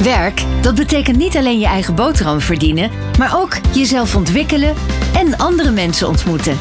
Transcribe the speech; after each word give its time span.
Werk, 0.00 0.44
dat 0.60 0.74
betekent 0.74 1.16
niet 1.16 1.36
alleen 1.36 1.58
je 1.58 1.66
eigen 1.66 1.94
boterham 1.94 2.40
verdienen, 2.40 2.90
maar 3.18 3.40
ook 3.40 3.56
jezelf 3.72 4.16
ontwikkelen 4.16 4.74
en 5.14 5.36
andere 5.38 5.70
mensen 5.70 6.08
ontmoeten. 6.08 6.58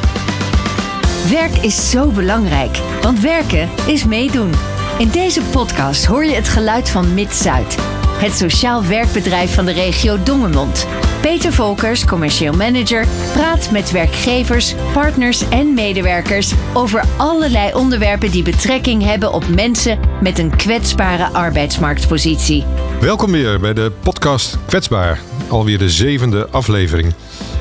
Werk 1.30 1.56
is 1.56 1.90
zo 1.90 2.12
belangrijk, 2.12 2.78
want 3.02 3.20
werken 3.20 3.70
is 3.88 4.06
meedoen. 4.06 4.52
In 4.98 5.10
deze 5.10 5.42
podcast 5.42 6.06
hoor 6.06 6.26
je 6.26 6.36
het 6.36 6.50
geluid 6.50 6.90
van 6.90 7.14
Mid-Zuid, 7.14 7.78
het 8.22 8.34
sociaal 8.34 8.86
werkbedrijf 8.86 9.54
van 9.54 9.66
de 9.66 9.72
regio 9.72 10.24
Dongemond. 10.24 10.88
Peter 11.22 11.54
Volkers, 11.54 12.06
commercieel 12.06 12.54
manager, 12.54 13.06
praat 13.34 13.72
met 13.72 13.92
werkgevers, 13.92 14.76
partners 14.94 15.50
en 15.50 15.74
medewerkers 15.74 16.54
over 16.74 17.04
allerlei 17.18 17.74
onderwerpen 17.74 18.32
die 18.32 18.44
betrekking 18.44 19.04
hebben 19.04 19.34
op 19.34 19.48
mensen 19.48 20.00
met 20.22 20.40
een 20.40 20.56
kwetsbare 20.56 21.34
arbeidsmarktpositie. 21.34 22.66
Welkom 23.00 23.32
weer 23.32 23.60
bij 23.60 23.74
de 23.74 23.92
podcast 24.04 24.58
Kwetsbaar, 24.66 25.20
alweer 25.50 25.78
de 25.78 25.90
zevende 25.90 26.48
aflevering. 26.50 27.14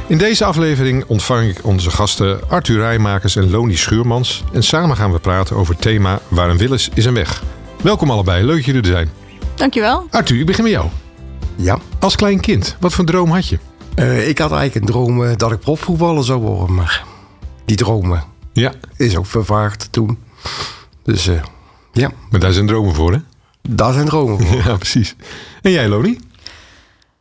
In 0.07 0.19
deze 0.19 0.45
aflevering 0.45 1.05
ontvang 1.07 1.49
ik 1.49 1.65
onze 1.65 1.91
gasten 1.91 2.49
Arthur 2.49 2.79
Rijmakers 2.79 3.37
en 3.37 3.51
Loni 3.51 3.77
Schuurmans. 3.77 4.45
En 4.53 4.63
samen 4.63 4.97
gaan 4.97 5.13
we 5.13 5.19
praten 5.19 5.57
over 5.57 5.75
het 5.75 5.83
thema 5.83 6.21
Waar 6.29 6.51
een 6.51 6.59
wil 6.59 6.73
is, 6.73 6.89
is 6.95 7.05
een 7.05 7.15
weg. 7.15 7.43
Welkom 7.83 8.11
allebei, 8.11 8.45
leuk 8.45 8.65
jullie 8.65 8.81
er 8.81 8.87
zijn. 8.87 9.20
Dankjewel. 9.65 10.07
Arthur, 10.11 10.39
ik 10.41 10.47
begin 10.47 10.63
met 10.65 10.73
jou. 10.73 10.87
Ja, 11.57 11.79
Als 11.99 12.17
klein 12.17 12.41
kind, 12.41 12.77
wat 12.81 12.93
voor 12.93 13.05
droom 13.05 13.31
had 13.31 13.49
je? 13.49 13.59
eh, 13.95 14.29
ik 14.29 14.39
had 14.39 14.53
eigenlijk 14.53 14.87
een 14.87 14.93
droom 14.93 15.25
eh, 15.25 15.37
dat 15.37 15.53
ik 15.53 15.59
profvoetballer 15.61 16.25
zou 16.25 16.41
worden, 16.41 16.75
maar 16.75 17.05
die 17.65 17.77
dromen 17.77 18.25
Ja, 18.53 18.73
is 18.97 19.17
ook 19.17 19.27
vervaagd 19.27 19.89
toen. 19.91 20.19
Dus 21.03 21.27
eh, 21.29 21.43
ja, 21.93 22.11
maar 22.31 22.41
daar 22.41 22.53
zijn 22.53 22.67
dromen 22.67 22.95
voor, 22.95 23.13
hè? 23.13 23.19
daar 23.69 23.93
zijn 23.93 24.07
dromen 24.07 24.47
voor. 24.47 24.57
Ja, 24.65 24.77
precies. 24.77 25.15
En 25.63 25.71
jij, 25.71 25.89
Loni? 25.89 26.19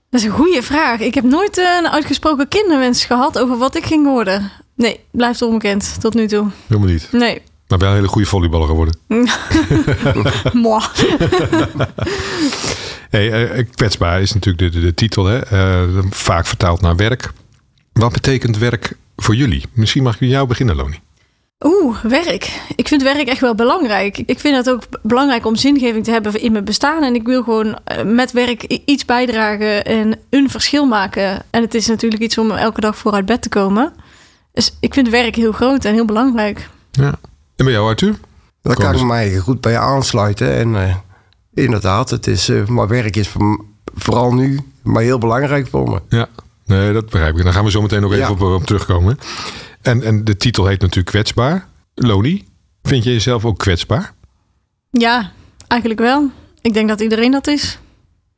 Dat 0.10 0.20
is 0.22 0.26
een 0.26 0.34
goede 0.34 0.64
vraag. 0.64 1.00
Ik 1.00 1.14
heb 1.14 1.24
nooit 1.24 1.58
een 1.58 1.88
uitgesproken 1.90 2.48
kinderwens 2.48 3.06
gehad 3.06 3.40
over 3.40 3.58
wat 3.58 3.76
ik 3.76 3.86
ging 3.86 4.06
worden. 4.06 4.52
Nee, 4.76 5.00
blijft 5.12 5.42
onbekend 5.42 5.98
tot 6.02 6.14
nu 6.14 6.28
toe. 6.28 6.48
Helemaal 6.68 6.90
niet. 6.90 7.08
Nee. 7.12 7.42
Maar 7.70 7.78
wel 7.78 7.90
een 7.90 7.96
hele 7.96 8.08
goede 8.08 8.28
volleyballer 8.28 8.68
geworden. 8.68 9.00
Moi. 10.64 10.82
Hey, 13.10 13.50
eh, 13.50 13.66
kwetsbaar 13.76 14.22
is 14.22 14.34
natuurlijk 14.34 14.74
de, 14.74 14.80
de, 14.80 14.86
de 14.86 14.94
titel, 14.94 15.26
hè? 15.26 15.40
Eh, 15.40 16.04
vaak 16.10 16.46
vertaald 16.46 16.82
naar 16.82 16.96
werk. 16.96 17.32
Wat 17.94 18.12
betekent 18.12 18.58
werk 18.58 18.94
voor 19.16 19.36
jullie? 19.36 19.64
Misschien 19.74 20.04
mag 20.04 20.14
ik 20.14 20.20
met 20.20 20.30
jou 20.30 20.48
beginnen, 20.48 20.76
Loni. 20.76 21.00
Oeh, 21.66 21.98
werk. 22.04 22.62
Ik 22.76 22.88
vind 22.88 23.04
werk 23.04 23.28
echt 23.28 23.42
wel 23.42 23.56
belangrijk. 23.56 24.18
Ik 24.18 24.40
vind 24.40 24.56
het 24.56 24.70
ook 24.70 24.84
belangrijk 25.02 25.46
om 25.46 25.56
zingeving 25.56 26.04
te 26.04 26.12
hebben 26.12 26.42
in 26.42 26.52
mijn 26.52 26.64
bestaan. 26.64 27.04
En 27.04 27.16
ik 27.16 27.26
wil 27.26 27.44
gewoon 27.44 27.80
eh, 27.84 28.04
met 28.04 28.32
werk 28.32 28.64
iets 28.64 29.06
bijdragen 29.06 29.86
en 29.86 30.20
een 30.30 30.50
verschil 30.50 30.86
maken. 30.86 31.42
En 31.50 31.62
het 31.62 31.74
is 31.74 31.88
natuurlijk 31.88 32.22
iets 32.22 32.38
om 32.38 32.52
elke 32.52 32.82
dag 32.82 32.98
voor 32.98 33.12
uit 33.12 33.26
bed 33.26 33.42
te 33.42 33.50
komen. 33.50 33.94
Dus 34.54 34.78
ik 34.80 34.94
vind 34.94 35.10
werk 35.10 35.36
heel 35.36 35.52
groot 35.52 35.86
en 35.86 35.94
heel 35.94 36.06
belangrijk. 36.06 36.70
Ja. 36.92 37.20
En 37.60 37.66
bij 37.66 37.74
jou, 37.74 37.88
Arthur? 37.90 38.16
Daar 38.62 38.76
kan 38.76 38.96
ik 38.96 39.04
mij 39.04 39.38
goed 39.38 39.62
bij 39.62 39.78
aansluiten. 39.78 40.54
En 40.56 40.76
eh, 40.76 40.96
inderdaad, 41.54 42.10
het 42.10 42.28
is, 42.28 42.50
eh, 42.50 42.66
maar 42.66 42.88
werk 42.88 43.16
is 43.16 43.32
vooral 43.96 44.34
nu 44.34 44.60
maar 44.84 45.02
heel 45.04 45.18
belangrijk 45.18 45.68
voor 45.68 45.90
me. 45.90 46.02
Ja, 46.10 46.28
nee, 46.66 46.94
dat 46.94 47.10
begrijp 47.10 47.32
ik. 47.32 47.38
En 47.38 47.44
daar 47.44 47.54
gaan 47.54 47.64
we 47.64 47.72
zo 47.72 47.82
meteen 47.82 48.02
nog 48.02 48.12
even 48.12 48.24
Ja. 48.24 48.32
op, 48.32 48.42
op 48.42 48.66
terugkomen. 48.66 49.20
En, 49.82 50.04
en 50.04 50.24
de 50.24 50.38
titel 50.38 50.66
heet 50.66 50.82
natuurlijk 50.82 51.08
kwetsbaar. 51.08 51.68
Loni, 51.96 52.48
vind 52.84 53.04
je 53.04 53.12
jezelf 53.12 53.46
ook 53.46 53.58
kwetsbaar? 53.58 54.14
Ja, 54.92 55.32
eigenlijk 55.68 56.02
wel. 56.02 56.32
Ik 56.62 56.74
denk 56.74 56.88
dat 56.90 57.02
iedereen 57.02 57.32
dat 57.32 57.48
is. 57.48 57.80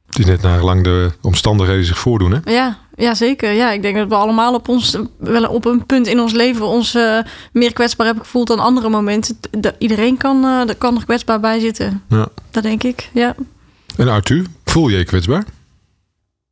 Het 0.06 0.20
is 0.20 0.26
net 0.26 0.42
naar 0.42 0.60
gelang 0.60 0.84
de 0.84 1.12
omstandigheden 1.22 1.86
zich 1.86 1.98
voordoen, 1.98 2.32
hè? 2.32 2.52
Ja, 2.52 2.78
ja, 3.02 3.14
zeker. 3.14 3.52
Ja, 3.52 3.72
ik 3.72 3.82
denk 3.82 3.96
dat 3.96 4.08
we 4.08 4.16
allemaal 4.16 4.54
op, 4.54 4.68
ons, 4.68 4.98
wel 5.18 5.44
op 5.50 5.66
een 5.66 5.86
punt 5.86 6.08
in 6.08 6.20
ons 6.20 6.34
leven 6.34 6.66
ons 6.66 6.96
eh, 6.96 7.18
meer 7.54 7.74
kwetsbaar 7.74 8.06
hebben 8.06 8.24
gevoeld 8.26 8.48
dan 8.48 8.60
andere 8.60 8.90
momenten. 8.90 9.38
Dat 9.52 9.76
iedereen 9.78 10.18
kan, 10.18 10.44
eh 10.46 10.70
er 10.70 10.76
kan 10.76 10.96
er 10.98 11.06
kwetsbaar 11.06 11.40
bij 11.40 11.60
zitten. 11.60 12.04
Ja. 12.10 12.28
Dat 12.52 12.64
denk 12.64 12.84
ik, 12.84 13.10
ja. 13.14 13.36
En 13.98 14.08
Arthur, 14.08 14.46
voel 14.66 14.88
je 14.90 14.98
je 14.98 15.04
kwetsbaar? 15.06 15.44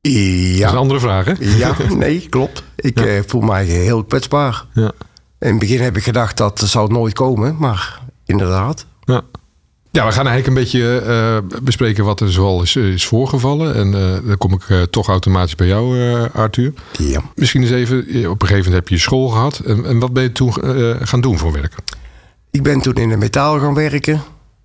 Dat 0.02 0.12
is 0.12 0.58
Ja, 0.58 0.70
een 0.70 0.78
andere 0.78 1.00
vraag, 1.00 1.26
hè? 1.26 1.34
ja 1.58 1.76
nee, 1.96 2.28
klopt. 2.30 2.64
Ik 2.76 3.00
Ja. 3.00 3.06
eh, 3.06 3.22
voel 3.26 3.42
mij 3.42 3.66
heel 3.66 4.04
kwetsbaar. 4.04 4.66
Ja. 4.74 4.92
In 5.40 5.50
het 5.50 5.60
begin 5.60 5.82
heb 5.82 5.98
ik 5.98 6.04
gedacht 6.04 6.38
dat 6.38 6.60
het 6.60 6.70
zou 6.70 6.92
nooit 6.92 7.14
komen, 7.14 7.56
maar 7.60 8.00
inderdaad. 8.26 8.86
Ja. 9.04 9.22
Ja, 10.00 10.06
we 10.06 10.12
gaan 10.12 10.28
eigenlijk 10.28 10.58
een 10.58 10.64
beetje 10.64 11.00
eh, 11.00 11.60
bespreken 11.64 12.06
wat 12.06 12.20
er 12.20 12.32
zoal 12.32 12.62
is, 12.62 12.76
is 12.76 13.06
voorgevallen. 13.06 13.76
En 13.76 13.94
eh, 13.94 14.28
dan 14.28 14.38
kom 14.38 14.54
ik 14.54 14.70
eh, 14.70 14.82
toch 14.82 15.08
automatisch 15.08 15.56
bij 15.56 15.68
jou, 15.68 16.00
Arthur. 16.34 16.74
Ja. 16.92 17.22
Misschien 17.36 17.62
eens 17.62 17.72
even, 17.72 17.98
op 18.30 18.42
een 18.42 18.48
gegeven 18.48 18.56
moment 18.56 18.74
heb 18.74 18.88
je 18.88 18.98
school 18.98 19.28
gehad. 19.28 19.60
En, 19.60 19.86
en 19.86 20.00
wat 20.00 20.14
ben 20.14 20.24
je 20.24 20.32
toen 20.32 20.54
gaan 21.02 21.22
doen 21.22 21.38
voor 21.38 21.52
werk? 21.52 21.76
Ik 22.52 22.64
ben 22.64 22.82
toen 22.82 22.94
in 22.94 23.10
de 23.10 23.18
metaal 23.18 23.60
gaan 23.60 23.74
werken. 23.74 24.22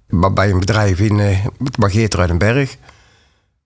maar 0.09 0.33
Bij 0.33 0.51
een 0.51 0.59
bedrijf 0.59 1.01
in 1.01 1.19
uh, 1.19 1.47
Margeertruidenberg. 1.79 2.77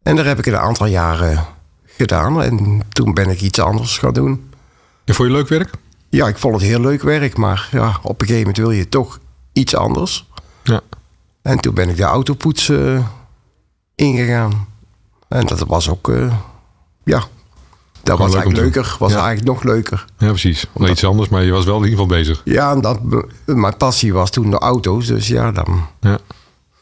En 0.03 0.17
daar 0.17 0.27
heb 0.27 0.39
ik 0.39 0.47
een 0.47 0.59
aantal 0.59 0.87
jaren 0.87 1.45
gedaan. 1.87 2.43
En 2.43 2.83
toen 2.89 3.15
ben 3.15 3.31
ik 3.31 3.41
iets 3.41 3.61
anders 3.61 3.99
gaan 3.99 4.13
doen. 4.13 4.51
En 5.05 5.15
vond 5.15 5.29
je 5.29 5.35
leuk 5.35 5.49
werk? 5.49 5.71
Ja, 6.09 6.29
ik 6.29 6.39
vond 6.39 6.55
het 6.55 6.65
heel 6.65 6.81
leuk 6.81 7.03
werk. 7.03 7.37
Maar 7.37 7.69
ja, 7.73 7.99
op 8.03 8.21
een 8.21 8.27
gegeven 8.27 8.39
moment 8.39 8.57
wil 8.57 8.71
je 8.71 8.89
toch 8.89 9.19
iets 9.53 9.75
anders. 9.75 10.27
Ja. 10.63 10.81
En 11.43 11.59
toen 11.61 11.75
ben 11.75 11.89
ik 11.89 11.97
de 11.97 12.03
autopoets 12.03 12.69
eh, 12.69 13.07
ingegaan. 13.95 14.67
En 15.29 15.47
dat 15.47 15.59
was 15.59 15.89
ook... 15.91 16.09
eh, 16.09 16.35
ja, 17.05 17.23
dat 18.03 18.19
was 18.19 18.33
leuk 18.33 18.43
eigenlijk 18.43 18.75
leuker. 18.75 18.97
Was 18.99 19.13
Ja. 19.13 19.17
eigenlijk 19.27 19.47
nog 19.47 19.63
leuker. 19.63 20.05
Ja, 20.19 20.29
precies. 20.29 20.67
Wel 20.73 20.89
iets 20.89 21.05
anders, 21.05 21.29
maar 21.29 21.45
je 21.45 21.53
was 21.53 21.65
wel 21.65 21.77
in 21.77 21.85
ieder 21.89 21.99
geval 21.99 22.17
bezig. 22.19 22.41
Ja, 22.45 22.75
dat, 22.77 23.01
mijn 23.45 23.77
passie 23.77 24.13
was 24.13 24.31
toen 24.31 24.51
de 24.51 24.59
auto's. 24.59 25.07
Dus 25.07 25.29
ja, 25.29 25.53
dan... 25.53 25.87
Ja. 26.01 26.19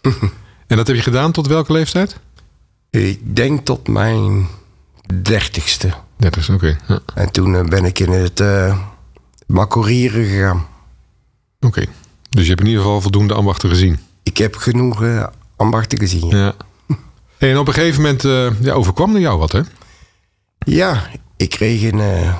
en 0.66 0.76
dat 0.76 0.86
heb 0.86 0.96
je 0.96 1.02
gedaan 1.02 1.32
tot 1.32 1.46
welke 1.46 1.72
leeftijd? 1.72 2.18
Ik 2.90 3.36
denk 3.36 3.64
tot 3.64 3.88
mijn 3.88 4.46
dertigste. 5.22 5.92
30, 6.16 6.50
oké. 6.50 6.76
Ja. 6.88 6.98
En 7.14 7.30
toen 7.30 7.56
eh, 7.56 7.64
ben 7.64 7.84
ik 7.84 7.98
in 7.98 8.10
het 8.10 8.40
uh, 8.40 8.78
gegaan. 9.48 10.66
Oké. 11.60 11.84
Dus 12.28 12.42
je 12.42 12.48
hebt 12.48 12.60
in 12.60 12.66
ieder 12.66 12.82
geval 12.82 13.00
voldoende 13.00 13.34
ambachten 13.34 13.68
gezien. 13.68 13.98
Ik 14.26 14.36
heb 14.36 14.56
genoeg 14.56 15.02
uh, 15.02 15.26
ambachten 15.56 15.98
gezien. 15.98 16.28
Ja. 16.28 16.54
Hey, 17.38 17.50
en 17.50 17.58
op 17.58 17.68
een 17.68 17.74
gegeven 17.74 18.02
moment 18.02 18.24
eh, 18.24 18.60
ja, 18.60 18.72
overkwam 18.72 19.14
er 19.14 19.20
jou 19.20 19.38
wat, 19.38 19.52
hè? 19.52 19.60
ja, 20.58 21.10
ik 21.36 21.50
kreeg 21.50 21.82
een, 21.82 21.98
uh, 21.98 22.36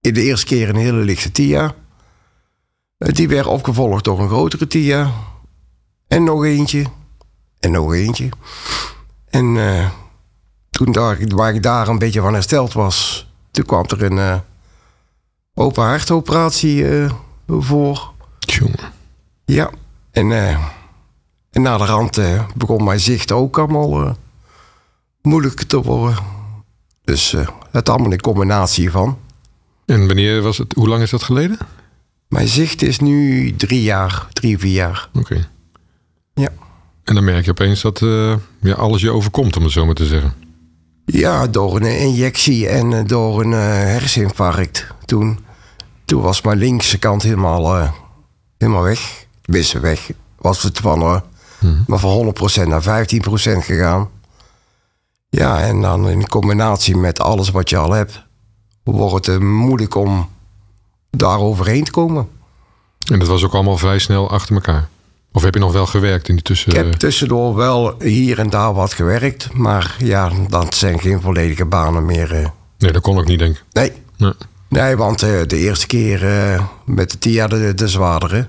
in 0.00 0.14
de 0.14 0.22
eerste 0.22 0.46
keer 0.46 0.68
een 0.68 0.76
hele 0.76 0.98
lichte 0.98 1.32
TIA. 1.32 1.74
Die 2.98 3.28
werd 3.28 3.46
opgevolgd 3.46 4.04
door 4.04 4.20
een 4.20 4.28
grotere 4.28 4.66
TIA. 4.66 5.12
En 6.08 6.24
nog 6.24 6.44
eentje. 6.44 6.84
En 7.60 7.70
nog 7.70 7.94
eentje. 7.94 8.28
En 9.28 9.54
uh, 9.54 9.90
toen 10.70 10.92
daar, 10.92 11.18
waar 11.26 11.54
ik 11.54 11.62
daar 11.62 11.88
een 11.88 11.98
beetje 11.98 12.20
van 12.20 12.34
hersteld 12.34 12.72
was... 12.72 13.26
toen 13.50 13.64
kwam 13.64 13.84
er 13.88 14.02
een 14.02 14.16
uh, 14.16 14.38
open 15.54 15.84
hartoperatie 15.84 16.82
uh, 16.82 17.12
voor. 17.46 18.12
Tjonge. 18.38 18.92
Ja, 19.44 19.70
en, 20.18 20.30
uh, 20.30 20.50
en 21.50 21.62
na 21.62 21.76
de 21.76 21.84
rand 21.84 22.18
uh, 22.18 22.44
begon 22.54 22.84
mijn 22.84 23.00
zicht 23.00 23.32
ook 23.32 23.58
allemaal 23.58 24.02
uh, 24.02 24.10
moeilijk 25.22 25.62
te 25.62 25.82
worden. 25.82 26.16
Dus 27.04 27.34
het 27.70 27.88
allemaal 27.88 28.12
een 28.12 28.20
combinatie 28.20 28.90
van. 28.90 29.18
En 29.86 30.06
wanneer 30.06 30.42
was 30.42 30.58
het, 30.58 30.72
hoe 30.72 30.88
lang 30.88 31.02
is 31.02 31.10
dat 31.10 31.22
geleden? 31.22 31.58
Mijn 32.28 32.48
zicht 32.48 32.82
is 32.82 32.98
nu 32.98 33.52
drie 33.56 33.82
jaar, 33.82 34.26
drie, 34.32 34.58
vier 34.58 34.72
jaar. 34.72 35.08
Oké. 35.12 35.18
Okay. 35.18 35.44
Ja. 36.34 36.48
En 37.04 37.14
dan 37.14 37.24
merk 37.24 37.44
je 37.44 37.50
opeens 37.50 37.80
dat 37.80 38.00
uh, 38.00 38.34
ja, 38.60 38.74
alles 38.74 39.00
je 39.00 39.10
overkomt, 39.10 39.56
om 39.56 39.62
het 39.62 39.72
zo 39.72 39.84
maar 39.84 39.94
te 39.94 40.06
zeggen. 40.06 40.34
Ja, 41.04 41.46
door 41.46 41.76
een 41.76 41.98
injectie 42.00 42.68
en 42.68 43.06
door 43.06 43.40
een 43.40 43.52
uh, 43.52 43.58
herseninfarct 43.68 44.86
toen. 45.04 45.38
Toen 46.04 46.22
was 46.22 46.42
mijn 46.42 46.58
linkse 46.58 46.98
kant 46.98 47.22
helemaal, 47.22 47.78
uh, 47.78 47.92
helemaal 48.58 48.82
weg. 48.82 49.26
Wisten 49.48 49.80
weg. 49.80 50.10
Was 50.38 50.64
uh, 50.64 50.92
mm-hmm. 50.92 51.84
maar 51.86 51.98
van 51.98 52.34
100% 52.64 52.68
naar 52.68 52.82
15% 52.82 52.84
gegaan. 53.64 54.08
Ja, 55.30 55.60
en 55.60 55.80
dan 55.80 56.08
in 56.08 56.28
combinatie 56.28 56.96
met 56.96 57.20
alles 57.20 57.50
wat 57.50 57.70
je 57.70 57.76
al 57.76 57.92
hebt, 57.92 58.22
wordt 58.84 59.26
het 59.26 59.40
uh, 59.40 59.48
moeilijk 59.48 59.94
om 59.94 60.28
daar 61.10 61.38
overheen 61.38 61.84
te 61.84 61.90
komen. 61.90 62.28
En 63.12 63.18
dat 63.18 63.28
was 63.28 63.44
ook 63.44 63.54
allemaal 63.54 63.76
vrij 63.76 63.98
snel 63.98 64.30
achter 64.30 64.54
elkaar? 64.54 64.88
Of 65.32 65.42
heb 65.42 65.54
je 65.54 65.60
nog 65.60 65.72
wel 65.72 65.86
gewerkt 65.86 66.28
in 66.28 66.34
die 66.34 66.44
tussen... 66.44 66.70
Ik 66.70 66.76
heb 66.76 66.92
tussendoor 66.92 67.54
wel 67.54 67.94
hier 68.02 68.38
en 68.38 68.50
daar 68.50 68.74
wat 68.74 68.92
gewerkt. 68.92 69.52
Maar 69.52 69.96
ja, 69.98 70.30
dat 70.48 70.74
zijn 70.74 71.00
geen 71.00 71.20
volledige 71.20 71.64
banen 71.64 72.06
meer. 72.06 72.40
Uh. 72.40 72.46
Nee, 72.78 72.92
dat 72.92 73.02
kon 73.02 73.18
ik 73.18 73.26
niet, 73.26 73.38
denk 73.38 73.56
ik. 73.56 73.64
Nee. 73.72 73.92
Nee, 74.16 74.32
nee 74.68 74.96
want 74.96 75.22
uh, 75.22 75.40
de 75.46 75.56
eerste 75.56 75.86
keer 75.86 76.20
met 76.84 77.10
de 77.10 77.18
TIA, 77.18 77.46
de, 77.46 77.74
de 77.74 77.88
zwaardere... 77.88 78.48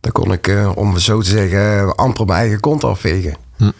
dan 0.00 0.12
kon 0.12 0.32
ik, 0.32 0.56
om 0.74 0.92
het 0.94 1.02
zo 1.02 1.20
te 1.20 1.30
zeggen, 1.30 1.96
amper 1.96 2.26
mijn 2.26 2.38
eigen 2.38 2.60
kont 2.60 2.84
afvegen. 2.84 3.36
Hm. 3.56 3.70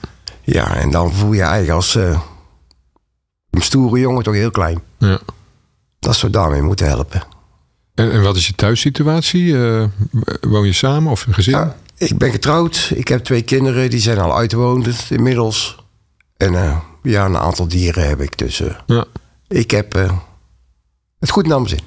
Ja, 0.42 0.74
en 0.74 0.90
dan 0.90 1.12
voel 1.12 1.32
je 1.32 1.40
eigenlijk 1.42 1.72
als 1.72 1.96
eh, 1.96 2.20
een 3.50 3.62
stoere 3.62 4.00
jongen 4.00 4.22
toch 4.22 4.34
heel 4.34 4.50
klein. 4.50 4.80
Ja. 4.98 5.20
Dat 5.98 6.16
ze 6.16 6.30
daarmee 6.30 6.62
moeten 6.62 6.86
helpen. 6.86 7.22
En, 7.94 8.12
en 8.12 8.22
wat 8.22 8.36
is 8.36 8.46
je 8.46 8.54
thuissituatie? 8.54 9.64
Eh, 9.66 9.84
woon 10.40 10.66
je 10.66 10.72
samen 10.72 11.10
of 11.10 11.26
een 11.26 11.34
gezin? 11.34 11.52
Ja, 11.54 11.76
ik 11.96 12.18
ben 12.18 12.30
getrouwd. 12.30 12.90
Ik 12.94 13.08
heb 13.08 13.24
twee 13.24 13.42
kinderen. 13.42 13.90
Die 13.90 14.00
zijn 14.00 14.18
al 14.18 14.36
uitwonend 14.36 15.06
inmiddels. 15.10 15.84
En 16.36 16.54
eh, 16.54 16.78
ja, 17.02 17.24
een 17.24 17.36
aantal 17.36 17.68
dieren 17.68 18.08
heb 18.08 18.20
ik. 18.20 18.38
Dus 18.38 18.60
eh, 18.60 18.74
Ja. 18.86 19.04
ik 19.48 19.70
heb 19.70 19.94
eh, 19.94 20.12
het 21.18 21.30
goed 21.30 21.46
naar 21.46 21.56
mijn 21.60 21.68
zin. 21.68 21.80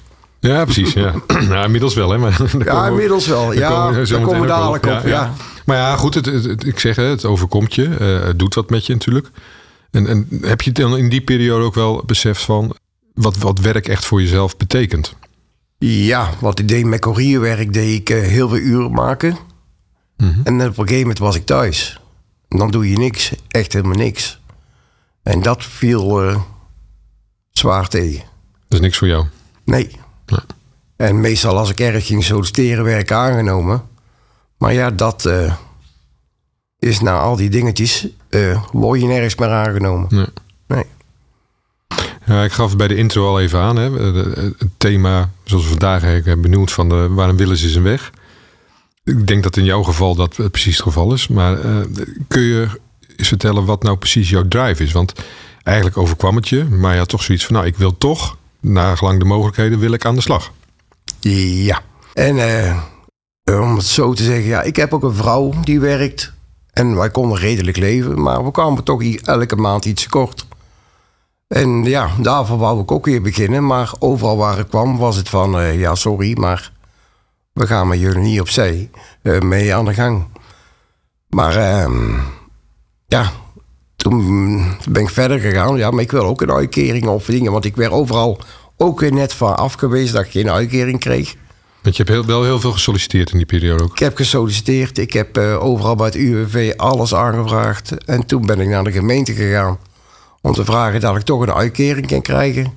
Ja, 0.50 0.64
precies. 0.64 0.94
Ja. 0.94 1.14
ja, 1.28 1.64
inmiddels 1.66 1.94
wel, 1.94 2.10
hè? 2.10 2.18
Maar 2.18 2.42
Ja, 2.66 2.88
inmiddels 2.88 3.28
wel. 3.28 3.46
daar 3.46 3.56
Ja, 3.58 3.70
komen 3.70 4.08
zo 4.08 4.16
daar 4.16 4.26
komen 4.26 4.42
we 4.42 4.48
dadelijk 4.48 4.86
op. 4.86 5.02
Ja, 5.06 5.34
Maar 5.66 5.78
ja, 5.78 5.96
goed, 5.96 6.14
het, 6.14 6.26
het- 6.26 6.44
het- 6.44 6.66
ik 6.66 6.80
zeg 6.80 6.96
het 6.96 7.26
overkomt 7.26 7.76
je. 7.76 7.96
eh, 7.96 8.26
het 8.28 8.40
doet 8.40 8.54
wat 8.56 8.70
met 8.70 8.86
je 8.86 8.94
natuurlijk. 8.94 9.30
En, 9.92 10.08
en 10.08 10.28
heb 10.42 10.62
je 10.62 10.72
dan 10.72 10.98
in 10.98 11.10
die 11.10 11.22
periode 11.22 11.64
ook 11.66 11.74
wel 11.76 12.04
beseft 12.06 12.42
van 12.44 12.76
wat, 13.14 13.38
wat 13.38 13.60
werk 13.60 13.88
echt 13.88 14.06
voor 14.06 14.22
jezelf 14.22 14.58
betekent? 14.58 15.16
Ja, 15.78 16.30
wat 16.40 16.60
ik 16.60 16.68
deed 16.68 16.86
met 16.86 17.00
courierwerk, 17.00 17.74
deed 17.74 18.00
ik 18.00 18.10
eh, 18.10 18.22
heel 18.22 18.50
veel 18.50 18.58
uren 18.58 18.92
maken. 18.92 19.38
Mhm. 20.18 20.40
En 20.44 20.54
op 20.56 20.68
een 20.68 20.74
gegeven 20.76 21.00
moment 21.00 21.20
was 21.20 21.36
ik 21.36 21.46
thuis. 21.46 22.00
En 22.48 22.58
dan 22.58 22.72
doe 22.72 22.90
je 22.90 22.98
niks, 22.98 23.32
echt 23.48 23.74
helemaal 23.74 23.98
niks. 23.98 24.42
En 25.24 25.42
dat 25.42 25.64
viel 25.64 26.22
eh, 26.30 26.40
zwaar 27.52 27.88
tegen. 27.88 28.20
Dat 28.68 28.80
is 28.80 28.80
niks 28.80 28.98
voor 28.98 29.08
jou. 29.08 29.26
Nee. 29.66 29.90
En 30.96 31.22
meestal 31.22 31.58
als 31.58 31.70
ik 31.70 31.80
erg 31.80 32.06
ging 32.06 32.24
solliciteren, 32.24 32.84
werd 32.84 33.02
ik 33.02 33.12
aangenomen. 33.12 33.84
Maar 34.58 34.74
ja, 34.74 34.92
dat 34.92 35.26
eh, 35.26 35.54
is 36.80 37.00
na 37.00 37.20
al 37.20 37.36
die 37.36 37.50
dingetjes, 37.50 38.08
eh 38.30 38.64
word 38.72 39.02
je 39.02 39.08
nergens 39.08 39.36
meer 39.36 39.50
aangenomen. 39.50 40.08
Nee. 40.10 40.26
Nee. 40.68 40.84
Ja, 42.26 42.44
ik 42.44 42.52
gaf 42.52 42.76
bij 42.78 42.88
de 42.88 42.96
intro 42.96 43.28
al 43.28 43.40
even 43.40 43.60
aan. 43.60 43.76
Hè, 43.76 43.92
het 44.58 44.70
thema, 44.78 45.30
zoals 45.44 45.64
we 45.64 45.70
vandaag 45.70 46.04
eigenlijk 46.04 46.42
benoemd 46.42 46.72
van 46.72 46.90
de, 46.90 47.08
waarom 47.10 47.38
willen 47.38 47.58
ze 47.58 47.70
zijn 47.70 47.84
weg. 47.84 48.12
Ik 49.04 49.28
denk 49.28 49.44
dat 49.44 49.58
in 49.58 49.64
jouw 49.64 49.84
geval 49.84 50.16
dat 50.16 50.40
eh, 50.40 50.46
precies 50.46 50.76
het 50.76 50.84
geval 50.84 51.14
is. 51.14 51.28
Maar 51.28 51.58
kun 52.28 52.42
je 52.42 52.68
eens 53.18 53.28
vertellen 53.28 53.66
wat 53.66 53.84
nou 53.84 53.98
precies 53.98 54.30
jouw 54.30 54.48
drive 54.48 54.84
is? 54.84 54.92
Want 54.92 55.14
eigenlijk 55.64 55.98
overkwam 55.98 56.36
het 56.36 56.50
je, 56.50 56.64
maar 56.64 56.94
je 56.94 57.00
had 57.00 57.10
toch 57.10 57.24
zoiets 57.24 57.46
van... 57.46 57.56
nou, 57.56 57.68
ik 57.68 57.78
wil 57.78 57.98
toch, 57.98 58.38
nagelang 58.64 59.20
de 59.20 59.26
mogelijkheden, 59.26 59.80
wil 59.80 59.94
ik 59.94 60.06
aan 60.06 60.16
de 60.16 60.22
slag. 60.22 60.52
Ja. 61.20 61.82
En 62.14 62.38
eh, 62.38 62.84
om 63.62 63.76
het 63.76 63.86
zo 63.86 64.14
te 64.14 64.24
zeggen, 64.24 64.46
ja, 64.46 64.62
ik 64.62 64.76
heb 64.76 64.94
ook 64.94 65.04
een 65.04 65.14
vrouw 65.14 65.54
die 65.62 65.80
werkt. 65.80 66.34
En 66.74 66.96
wij 66.96 67.10
konden 67.10 67.38
redelijk 67.38 67.78
leven, 67.78 68.22
maar 68.22 68.46
we 68.46 68.52
kwamen 68.52 68.84
toch 68.84 69.04
elke 69.04 69.56
maand 69.56 69.86
iets 69.86 70.08
kort. 70.08 70.46
En 71.48 71.84
ja, 71.84 72.10
daarvoor 72.20 72.58
wou 72.58 72.82
ik 72.82 72.92
ook 72.92 73.06
weer 73.06 73.22
beginnen. 73.22 73.66
Maar 73.66 73.94
overal 74.00 74.38
waar 74.38 74.60
ik 74.60 74.68
kwam 74.68 74.98
was 74.98 75.16
het 75.16 75.30
van, 75.30 75.60
eh, 75.60 75.80
ja, 75.80 75.96
sorry, 75.96 76.38
maar 76.40 76.72
we 77.54 77.68
gaan 77.68 77.88
met 77.88 78.00
jullie 78.00 78.22
niet 78.22 78.42
opzij 78.42 78.90
eh, 79.22 79.40
mee 79.40 79.76
aan 79.76 79.86
de 79.86 79.94
gang. 79.94 80.26
Maar 81.30 81.56
ehm, 81.56 82.20
ja, 83.08 83.32
toen 84.04 84.66
ben 84.90 85.02
ik 85.02 85.10
verder 85.10 85.40
gegaan. 85.40 85.78
Ja, 85.78 85.92
maar 85.92 86.04
ik 86.04 86.12
wil 86.12 86.24
ook 86.24 86.42
een 86.42 86.52
uitkering 86.52 87.08
of 87.08 87.26
dingen. 87.26 87.52
Want 87.52 87.66
ik 87.66 87.76
werd 87.76 87.92
overal 87.92 88.40
ook 88.78 89.00
weer 89.00 89.14
net 89.14 89.34
van 89.34 89.58
afgewezen 89.58 90.16
dat 90.16 90.26
ik 90.26 90.32
geen 90.32 90.52
uitkering 90.52 91.00
kreeg. 91.00 91.36
Want 91.82 91.98
je 91.98 92.04
hebt 92.04 92.16
heel, 92.16 92.26
wel 92.26 92.44
heel 92.44 92.60
veel 92.60 92.72
gesolliciteerd 92.72 93.32
in 93.32 93.38
die 93.38 93.46
periode 93.46 93.84
ook. 93.84 93.92
Ik 93.92 94.00
heb 94.00 94.16
gesolliciteerd. 94.16 94.98
Ik 94.98 95.14
heb 95.14 95.38
eh, 95.38 95.64
overal 95.64 95.96
bij 95.96 96.06
het 96.06 96.16
UWV 96.16 96.74
alles 96.78 97.16
aangevraagd. 97.16 98.06
En 98.06 98.26
toen 98.26 98.46
ben 98.46 98.60
ik 98.60 98.68
naar 98.68 98.84
de 98.84 98.92
gemeente 98.92 99.34
gegaan. 99.34 99.78
Om 100.42 100.54
te 100.54 100.66
vragen 100.66 101.00
dat 101.00 101.16
ik 101.16 101.22
toch 101.22 101.42
een 101.42 101.54
uitkering 101.54 102.08
kan 102.08 102.22
krijgen. 102.22 102.74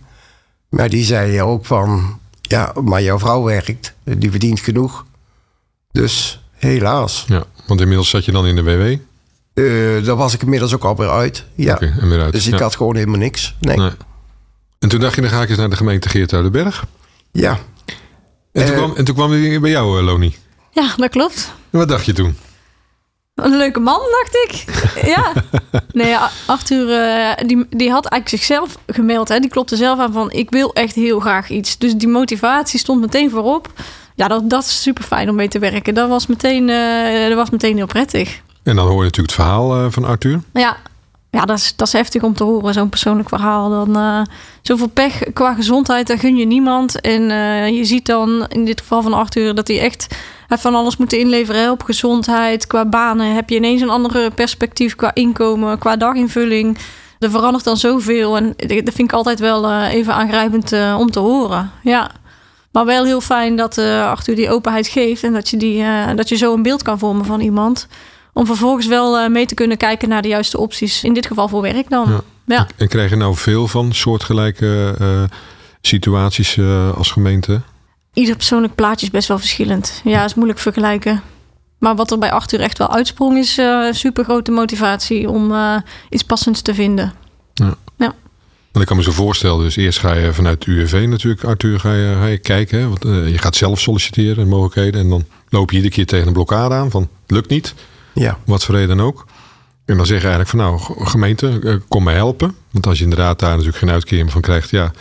Maar 0.68 0.88
die 0.88 1.04
zei 1.04 1.42
ook 1.42 1.64
van... 1.64 2.18
Ja, 2.40 2.72
maar 2.84 3.02
jouw 3.02 3.18
vrouw 3.18 3.42
werkt. 3.42 3.94
Die 4.04 4.30
verdient 4.30 4.60
genoeg. 4.60 5.04
Dus 5.92 6.42
helaas. 6.52 7.24
Ja, 7.28 7.44
want 7.66 7.80
inmiddels 7.80 8.10
zat 8.10 8.24
je 8.24 8.32
dan 8.32 8.46
in 8.46 8.56
de 8.56 8.62
WW. 8.62 8.98
Eh 9.56 10.04
daar 10.04 10.16
was 10.16 10.34
ik 10.34 10.42
inmiddels 10.42 10.74
ook 10.74 10.84
alweer 10.84 11.10
uit. 11.10 11.44
Ja. 11.54 11.78
Weer 12.00 12.20
uit. 12.22 12.32
Dus 12.32 12.46
ik 12.46 12.54
Ja. 12.54 12.60
had 12.62 12.76
gewoon 12.76 12.96
helemaal 12.96 13.18
niks. 13.18 13.54
Nee. 13.60 13.76
Nee. 13.76 13.90
En 14.78 14.88
toen 14.88 15.00
dacht 15.00 15.14
je, 15.14 15.20
dan 15.20 15.30
ga 15.30 15.42
ik 15.42 15.48
eens 15.48 15.58
naar 15.58 15.70
de 15.70 15.76
gemeente 15.76 16.08
Geertruidenberg. 16.08 16.84
Ja. 17.32 17.58
En, 18.52 18.64
toen 18.66 18.74
Eh. 18.74 18.78
kwam, 18.78 18.96
en 18.96 19.04
toen 19.04 19.14
kwam 19.14 19.30
hij 19.30 19.60
bij 19.60 19.70
jou, 19.70 19.98
eh, 19.98 20.04
Loni. 20.04 20.36
Ja, 20.70 20.94
dat 20.96 21.10
klopt. 21.10 21.52
En 21.70 21.78
wat 21.78 21.88
dacht 21.88 22.04
je 22.06 22.12
toen? 22.12 22.36
Een 23.34 23.56
leuke 23.56 23.80
man, 23.80 24.00
dacht 24.10 24.34
ik. 24.48 24.64
ja. 25.14 25.32
Nee, 25.92 26.16
Arthur, 26.46 26.90
eh, 26.90 27.46
die, 27.46 27.66
die 27.70 27.90
had 27.90 28.06
eigenlijk 28.06 28.28
zichzelf 28.28 28.76
gemaild. 28.86 29.28
Hè. 29.28 29.38
Die 29.40 29.50
klopte 29.50 29.76
zelf 29.76 29.98
aan 29.98 30.12
van, 30.12 30.30
ik 30.30 30.50
wil 30.50 30.72
echt 30.74 30.94
heel 30.94 31.20
graag 31.20 31.48
iets. 31.50 31.78
Dus 31.78 31.94
die 31.94 32.08
motivatie 32.08 32.78
stond 32.78 33.00
meteen 33.00 33.30
voorop. 33.30 33.72
Ja, 34.14 34.28
dat, 34.28 34.50
dat 34.50 34.62
is 34.64 34.82
super 34.82 35.04
fijn 35.04 35.28
om 35.28 35.34
mee 35.34 35.48
te 35.48 35.58
werken. 35.58 35.94
Dat 35.94 36.08
was 36.08 36.26
meteen, 36.26 36.68
eh, 36.70 37.28
dat 37.28 37.36
was 37.36 37.50
meteen 37.50 37.76
heel 37.76 37.86
prettig. 37.86 38.40
En 38.66 38.76
dan 38.76 38.86
hoor 38.86 38.96
je 38.96 39.02
natuurlijk 39.02 39.32
het 39.36 39.44
verhaal 39.44 39.76
eh, 39.76 39.86
van 39.90 40.04
Arthur. 40.04 40.40
Ja, 40.52 40.76
ja 41.30 41.44
dat, 41.44 41.58
is, 41.58 41.76
dat 41.76 41.92
heftig 41.92 42.22
om 42.22 42.34
te 42.34 42.44
horen, 42.44 42.74
zo'n 42.74 42.88
persoonlijk 42.88 43.28
verhaal. 43.28 43.70
Dan, 43.70 43.96
eh, 43.96 44.20
zoveel 44.62 44.88
pech 44.88 45.22
qua 45.32 45.54
gezondheid, 45.54 46.06
daar 46.06 46.18
gun 46.18 46.36
je 46.36 46.46
niemand. 46.46 47.00
En 47.00 47.30
eh, 47.30 47.68
je 47.68 47.84
ziet 47.84 48.06
dan 48.06 48.46
in 48.48 48.64
dit 48.64 48.80
geval 48.80 49.02
van 49.02 49.12
Arthur 49.12 49.54
dat 49.54 49.68
hij 49.68 49.80
echt 49.80 50.16
van 50.48 50.74
alles 50.74 50.96
moeten 50.96 51.18
inleveren 51.18 51.70
op 51.70 51.82
gezondheid. 51.82 52.66
Qua 52.66 52.84
banen 52.84 53.34
heb 53.34 53.50
je 53.50 53.56
ineens 53.56 53.80
een 53.80 53.90
andere 53.90 54.30
perspectief 54.30 54.96
qua 54.96 55.10
inkomen, 55.14 55.78
qua 55.78 55.96
daginvulling. 55.96 56.78
Er 57.18 57.30
verandert 57.30 57.64
dan 57.64 57.76
zoveel 57.76 58.36
en 58.36 58.54
dat 58.56 58.94
vind 58.94 58.98
ik 58.98 59.12
altijd 59.12 59.38
wel 59.38 59.82
even 59.82 60.14
aangrijpend 60.14 60.72
om 60.98 61.10
te 61.10 61.18
horen. 61.18 61.70
Ja. 61.82 62.10
Maar 62.72 62.84
wel 62.84 63.04
heel 63.04 63.20
fijn 63.20 63.56
dat 63.56 63.78
Arthur 63.78 64.34
die 64.34 64.50
openheid 64.50 64.86
geeft 64.86 65.22
en 65.22 65.32
dat 65.32 65.48
je, 65.48 65.56
die, 65.56 65.84
dat 66.14 66.28
je 66.28 66.36
zo 66.36 66.54
een 66.54 66.62
beeld 66.62 66.82
kan 66.82 66.98
vormen 66.98 67.24
van 67.24 67.40
iemand. 67.40 67.88
Om 68.36 68.46
vervolgens 68.46 68.86
wel 68.86 69.18
eh, 69.18 69.30
mee 69.30 69.46
te 69.46 69.54
kunnen 69.54 69.76
kijken 69.76 70.08
naar 70.08 70.22
de 70.22 70.28
juiste 70.28 70.58
opties. 70.58 71.04
In 71.04 71.14
dit 71.14 71.26
geval 71.26 71.48
voor 71.48 71.62
werk 71.62 71.88
dan. 71.88 72.10
Ja. 72.10 72.20
Ja. 72.46 72.66
En 72.76 72.88
krijg 72.88 73.10
je 73.10 73.16
nou 73.16 73.36
veel 73.36 73.68
van 73.68 73.94
soortgelijke 73.94 74.94
eh, 74.98 75.22
situaties 75.80 76.56
eh, 76.56 76.96
als 76.96 77.10
gemeente? 77.10 77.60
Ieder 78.12 78.36
persoonlijk 78.36 78.74
plaatje 78.74 79.06
is 79.06 79.12
best 79.12 79.28
wel 79.28 79.38
verschillend. 79.38 80.00
Ja, 80.04 80.24
is 80.24 80.34
moeilijk 80.34 80.58
vergelijken. 80.58 81.22
Maar 81.78 81.96
wat 81.96 82.10
er 82.10 82.18
bij 82.18 82.32
Arthur 82.32 82.60
echt 82.60 82.78
wel 82.78 82.94
uitsprong, 82.94 83.38
is 83.38 83.58
eh 83.58 83.86
super 83.90 84.24
grote 84.24 84.50
motivatie 84.50 85.30
om 85.30 85.54
iets 86.10 86.22
passends 86.22 86.60
te 86.60 86.74
vinden. 86.74 87.12
Want 87.56 88.80
ik 88.80 88.86
kan 88.86 88.96
me 88.96 89.02
zo 89.02 89.12
voorstellen, 89.12 89.64
dus 89.64 89.76
eerst 89.76 89.98
ga 89.98 90.12
je 90.14 90.32
vanuit 90.32 90.64
de 90.64 90.70
UWV 90.70 91.06
natuurlijk, 91.08 91.44
Arthur, 91.44 91.80
ga 91.80 91.92
je, 91.92 92.16
ga 92.20 92.26
je 92.26 92.38
kijken. 92.38 92.78
Hè? 92.78 92.88
Want 92.88 93.02
je 93.02 93.38
gaat 93.38 93.56
zelf 93.56 93.80
solliciteren 93.80 94.42
en 94.42 94.48
mogelijkheden. 94.48 95.00
En 95.00 95.08
dan 95.08 95.24
loop 95.48 95.70
je 95.70 95.76
iedere 95.76 95.94
keer 95.94 96.06
tegen 96.06 96.26
een 96.26 96.32
blokkade 96.32 96.74
aan 96.74 96.90
van, 96.90 97.08
lukt 97.26 97.48
niet. 97.48 97.74
Ja. 98.20 98.38
wat 98.44 98.64
voor 98.64 98.74
reden 98.74 98.96
dan 98.96 99.06
ook. 99.06 99.26
En 99.84 99.96
dan 99.96 100.06
zeg 100.06 100.22
je 100.22 100.28
eigenlijk 100.28 100.50
van 100.50 100.58
nou, 100.58 101.06
gemeente, 101.06 101.58
eh, 101.62 101.74
kom 101.88 102.04
mij 102.04 102.14
helpen. 102.14 102.56
Want 102.70 102.86
als 102.86 102.98
je 102.98 103.04
inderdaad 103.04 103.38
daar 103.38 103.50
natuurlijk 103.50 103.78
geen 103.78 103.90
uitkering 103.90 104.32
van 104.32 104.40
krijgt, 104.40 104.70
ja, 104.70 104.92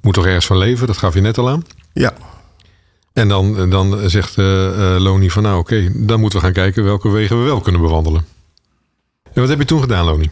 moet 0.00 0.14
toch 0.14 0.26
ergens 0.26 0.46
van 0.46 0.58
leven. 0.58 0.86
Dat 0.86 0.96
gaf 0.96 1.14
je 1.14 1.20
net 1.20 1.38
al 1.38 1.48
aan. 1.48 1.64
Ja. 1.92 2.14
En 3.12 3.28
dan, 3.28 3.58
eh, 3.58 3.70
dan 3.70 4.10
zegt 4.10 4.38
eh, 4.38 4.44
Loni 4.98 5.30
van 5.30 5.42
nou 5.42 5.58
oké, 5.58 5.90
dan 5.94 6.20
moeten 6.20 6.38
we 6.38 6.44
gaan 6.44 6.54
kijken 6.54 6.84
welke 6.84 7.08
wegen 7.08 7.38
we 7.38 7.44
wel 7.44 7.60
kunnen 7.60 7.80
bewandelen. 7.80 8.26
En 9.32 9.40
wat 9.40 9.48
heb 9.48 9.58
je 9.58 9.64
toen 9.64 9.80
gedaan, 9.80 10.04
Loni? 10.04 10.30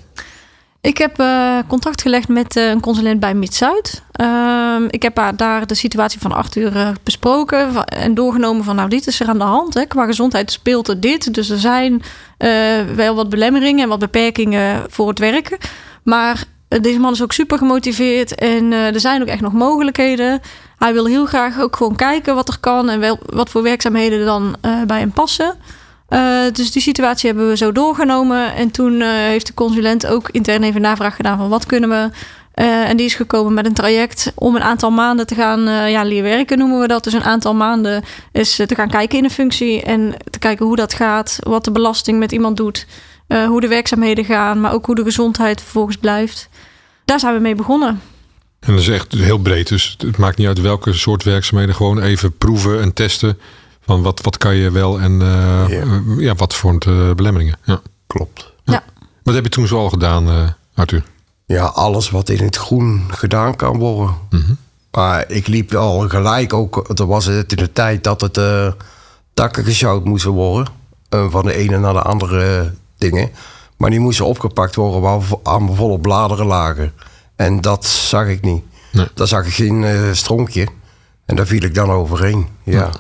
Ik 0.83 0.99
heb 0.99 1.19
eh, 1.19 1.59
contact 1.67 2.03
gelegd 2.03 2.29
met 2.29 2.57
eh, 2.57 2.69
een 2.69 2.81
consulent 2.81 3.21
bij 3.21 3.35
Mid-Zuid. 3.35 4.03
Ehm, 4.13 4.85
ik 4.91 5.03
heb 5.03 5.17
haar 5.17 5.37
daar 5.37 5.67
de 5.67 5.75
situatie 5.75 6.21
van 6.21 6.33
Arthur 6.33 6.77
eh, 6.77 6.89
besproken 7.03 7.85
en 7.85 8.15
doorgenomen 8.15 8.65
van 8.65 8.77
nou 8.77 8.89
dit 8.89 9.07
is 9.07 9.21
er 9.21 9.29
aan 9.29 9.39
de 9.39 9.45
hand. 9.45 9.75
Hè. 9.75 9.87
Qua 9.87 10.07
gezondheid 10.07 10.53
speelt 10.53 10.89
er 10.89 11.01
dit. 11.01 11.35
Dus 11.35 11.51
er 11.51 11.59
zijn 11.59 12.03
wel 12.95 13.15
wat 13.15 13.29
belemmeringen 13.29 13.83
en 13.83 13.89
wat 13.89 13.99
beperkingen 13.99 14.85
voor 14.89 15.09
het 15.09 15.19
werken. 15.19 15.59
Maar 16.03 16.45
deze 16.69 16.99
man 16.99 17.13
is 17.13 17.23
ook 17.23 17.33
super 17.33 17.59
gemotiveerd 17.59 18.35
en 18.35 18.73
er 18.73 19.01
zijn 19.01 19.23
ook 19.23 19.29
echt 19.29 19.41
nog 19.41 19.53
mogelijkheden. 19.53 20.41
Hij 20.79 20.93
wil 20.93 21.07
heel 21.07 21.27
graag 21.27 21.61
ook 21.61 21.77
gewoon 21.77 21.97
kijken 21.97 22.35
wat 22.35 22.49
er 22.49 22.59
kan 22.61 22.89
en 22.89 23.01
wel, 23.01 23.19
wat 23.27 23.51
voor 23.51 23.63
werkzaamheden 23.63 24.25
dan 24.25 24.57
bij 24.87 24.99
hem 24.99 25.13
passen. 25.13 25.55
Eh, 26.13 26.45
dus 26.53 26.73
die 26.73 26.83
situatie 26.83 27.29
hebben 27.29 27.49
we 27.49 27.57
zo 27.57 27.73
doorgenomen. 27.73 28.55
En 28.55 28.71
toen 28.71 29.01
eh, 29.01 29.09
heeft 29.09 29.47
de 29.47 29.55
consulent 29.55 30.07
ook 30.07 30.29
intern 30.31 30.63
even 30.63 30.81
navraag 30.81 31.17
gedaan 31.17 31.39
van 31.39 31.49
wat 31.49 31.67
kunnen 31.67 31.89
we. 31.89 32.11
Eh, 32.55 32.89
en 32.89 32.97
die 32.97 33.07
is 33.07 33.15
gekomen 33.15 33.55
met 33.55 33.67
een 33.67 33.75
traject 33.75 34.33
om 34.35 34.57
een 34.57 34.63
aantal 34.63 34.91
maanden 34.91 35.27
te 35.27 35.35
gaan 35.35 35.91
ja, 35.91 36.03
leren 36.03 36.31
werken, 36.31 36.59
noemen 36.59 36.81
we 36.81 36.87
dat. 36.87 37.05
Dus 37.05 37.13
een 37.13 37.23
aantal 37.23 37.55
maanden 37.55 38.05
is 38.33 38.55
te 38.55 38.75
gaan 38.75 38.89
kijken 38.89 39.19
in 39.19 39.25
een 39.25 39.31
functie 39.31 39.83
en 39.83 40.15
te 40.31 40.39
kijken 40.39 40.67
hoe 40.67 40.77
dat 40.77 40.95
gaat, 40.95 41.39
wat 41.41 41.65
de 41.65 41.71
belasting 41.71 42.19
met 42.19 42.33
iemand 42.33 42.57
doet, 42.57 42.87
hoe 43.47 43.61
de 43.61 43.69
werkzaamheden 43.69 44.25
gaan, 44.25 44.61
maar 44.61 44.73
ook 44.73 44.87
hoe 44.87 44.95
de 44.95 45.03
gezondheid 45.03 45.61
vervolgens 45.61 45.97
blijft. 45.97 46.49
Daar 47.05 47.21
zijn 47.21 47.35
we 47.35 47.41
mee 47.41 47.55
begonnen. 47.55 48.01
En 48.61 48.73
dat 48.73 48.81
is 48.81 48.89
echt 48.89 49.13
heel 49.13 49.39
breed. 49.39 49.69
Dus 49.69 49.97
het 49.99 50.17
maakt 50.17 50.39
niet 50.39 50.47
uit 50.47 50.61
welke 50.61 50.93
soort 50.93 51.23
werkzaamheden. 51.23 51.75
Gewoon 51.75 52.01
even 52.01 52.37
proeven 52.37 52.81
en 52.81 52.93
testen. 52.93 53.39
Van 53.85 54.03
wat, 54.03 54.21
wat 54.21 54.39
kan 54.39 54.55
je 54.55 54.71
wel 54.71 55.01
en 55.01 55.23
eh, 55.23 55.69
Ja. 55.69 55.81
eh, 55.81 56.01
ja, 56.19 56.35
wat 56.35 56.55
voor 56.55 56.77
eh, 56.79 57.11
belemmeringen. 57.15 57.59
Ja. 57.65 57.81
Klopt. 58.07 58.53
En 58.65 58.83
Wat 59.23 59.35
heb 59.35 59.45
je 59.45 59.51
toen 59.51 59.67
zoal 59.67 59.89
gedaan, 59.89 60.29
uh, 60.29 60.49
Arthur? 60.75 61.05
Ja, 61.47 61.65
alles 61.65 62.11
wat 62.11 62.29
in 62.29 62.45
het 62.45 62.57
groen 62.57 63.03
gedaan 63.11 63.57
kan 63.57 63.79
worden. 63.79 64.15
Mhm. 64.31 64.53
Maar 64.91 65.31
ik 65.31 65.47
liep 65.47 65.75
al 65.75 66.09
gelijk 66.09 66.53
ook. 66.53 66.99
Er 66.99 67.07
was 67.07 67.25
het 67.25 67.51
in 67.51 67.57
de 67.57 67.73
tijd 67.73 68.05
dat 68.05 68.21
het 68.21 68.41
takken 69.35 69.65
gesjouwd 69.65 70.05
moesten 70.05 70.31
worden. 70.31 70.73
Van 71.09 71.45
de 71.45 71.55
ene 71.55 71.79
naar 71.79 71.93
de 71.93 72.03
andere 72.03 72.73
dingen. 72.99 73.31
Maar 73.77 73.91
die 73.91 74.01
moesten 74.01 74.27
opgepakt 74.27 74.75
worden 74.75 75.01
waar 75.01 75.21
aan 75.43 75.77
volle 75.77 75.99
bladeren 75.99 76.47
lagen. 76.47 76.93
En 77.37 77.61
dat 77.61 77.87
zag 77.87 78.27
ik 78.27 78.43
niet. 78.43 78.63
Nee. 78.93 79.07
Daar 79.15 79.27
zag 79.27 79.47
ik 79.47 79.53
geen 79.53 79.83
uh, 79.83 80.13
stronkje. 80.13 80.69
En 81.25 81.37
daar 81.37 81.47
viel 81.47 81.63
ik 81.63 81.75
dan 81.75 81.91
overheen. 81.91 82.47
Ja. 82.63 82.91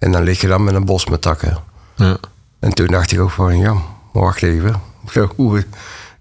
Ja. 0.00 0.06
En 0.06 0.12
dan 0.12 0.22
lig 0.22 0.40
je 0.40 0.46
dan 0.46 0.64
met 0.64 0.74
een 0.74 0.84
bos 0.84 1.06
met 1.06 1.20
takken. 1.22 1.58
Ja. 1.96 2.16
En 2.60 2.74
toen 2.74 2.86
dacht 2.86 3.12
ik 3.12 3.20
ook 3.20 3.30
van, 3.30 3.58
ja, 3.58 3.74
wacht 4.12 4.42
even. 4.42 4.80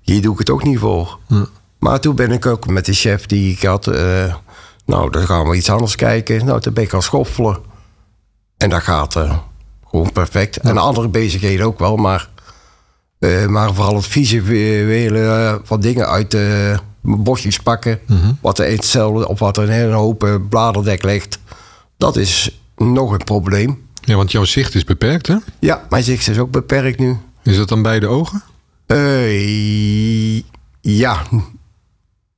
Hier 0.02 0.22
doe 0.22 0.34
ik 0.34 0.40
het 0.40 0.50
ook 0.50 0.64
niet 0.64 0.80
voor. 0.80 1.18
Ja. 1.28 1.46
Maar 1.80 2.00
toen 2.00 2.16
ben 2.16 2.32
ik 2.32 2.46
ook 2.46 2.68
met 2.68 2.86
de 2.86 2.94
chef 2.94 3.26
die 3.26 3.52
ik 3.52 3.64
had... 3.64 3.88
eh, 3.88 4.36
nou, 4.86 5.10
dan 5.12 5.26
gaan 5.26 5.50
we 5.50 5.56
iets 5.56 5.70
anders 5.70 5.96
kijken. 5.96 6.46
Nou, 6.46 6.62
toen 6.62 6.74
ben 6.74 6.84
ik 6.84 6.90
gaan 6.90 7.02
schoffelen. 7.02 7.58
En 8.58 8.70
dat 8.70 8.82
gaat 8.82 9.16
eh, 9.16 9.38
gewoon 9.90 10.12
perfect. 10.12 10.58
En 10.58 10.78
andere 10.78 11.08
bezigheden 11.08 11.66
ook 11.66 11.80
wel, 11.80 11.96
maar... 11.96 12.30
eh, 13.20 13.46
maar 13.46 13.74
vooral 13.74 13.96
het 13.96 14.08
visuele 14.08 15.62
van 15.64 15.80
dingen 15.80 16.08
uit 16.08 16.32
de 16.32 16.78
bosjes 17.02 17.60
pakken. 17.60 18.00
Wat 18.42 18.60
er 18.60 18.72
hetzelfde 18.72 19.28
of 19.28 19.40
wat 19.40 19.58
er 19.58 19.64
een 19.64 19.70
hele 19.70 19.94
hoop 19.94 20.40
bladerdek 20.50 21.04
ligt. 21.04 21.40
Dat 21.98 22.16
is 22.16 22.62
nog 22.80 23.12
een 23.12 23.24
probleem. 23.24 23.88
ja, 24.02 24.16
want 24.16 24.32
jouw 24.32 24.44
zicht 24.46 24.76
is 24.76 24.84
beperkt, 24.84 25.28
hè? 25.28 25.36
Ja, 25.60 25.86
mijn 25.90 26.04
zicht 26.04 26.28
is 26.28 26.38
ook 26.40 26.52
beperkt 26.52 27.00
nu. 27.00 27.18
Is 27.44 27.58
dat 27.58 27.70
dan 27.70 27.82
beide 27.82 28.08
ogen? 28.08 28.44
Eh, 28.86 30.38
ja. 30.82 31.22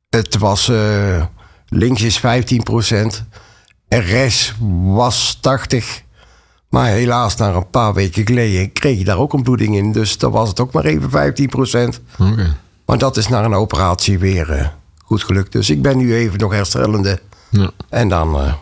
Het 0.10 0.38
was... 0.38 0.70
eh, 0.70 1.26
links 1.68 2.02
is 2.02 2.20
15% 2.20 2.22
en 3.88 4.02
rechts 4.02 4.54
was 4.84 5.38
80. 5.42 6.02
Maar 6.70 6.88
helaas, 6.88 7.36
na 7.36 7.54
een 7.54 7.70
paar 7.70 7.94
weken 7.94 8.26
geleden 8.26 8.72
kreeg 8.72 8.98
je 8.98 9.04
daar 9.04 9.18
ook 9.18 9.34
een 9.34 9.44
bloeding 9.44 9.76
in. 9.76 9.92
Dus 9.92 10.18
dan 10.18 10.32
was 10.32 10.50
het 10.50 10.60
ook 10.60 10.72
maar 10.72 10.86
even 10.86 11.10
15% 11.10 12.02
Oké. 12.20 12.58
Maar 12.86 12.98
dat 12.98 13.18
is 13.18 13.28
na 13.28 13.44
een 13.44 13.54
operatie 13.54 14.20
weer 14.20 14.52
eh, 14.52 14.68
goed 14.98 15.24
gelukt. 15.24 15.52
Dus 15.52 15.70
ik 15.70 15.82
ben 15.82 15.98
nu 15.98 16.16
even 16.16 16.40
nog 16.40 16.52
herstellende. 16.52 17.20
Ja. 17.50 17.72
En 17.90 18.10
dan 18.10 18.56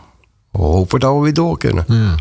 hopen 0.52 0.94
we 0.94 1.00
dat 1.00 1.16
we 1.16 1.22
weer 1.22 1.34
door 1.34 1.58
kunnen. 1.58 1.86
Ja. 1.88 2.16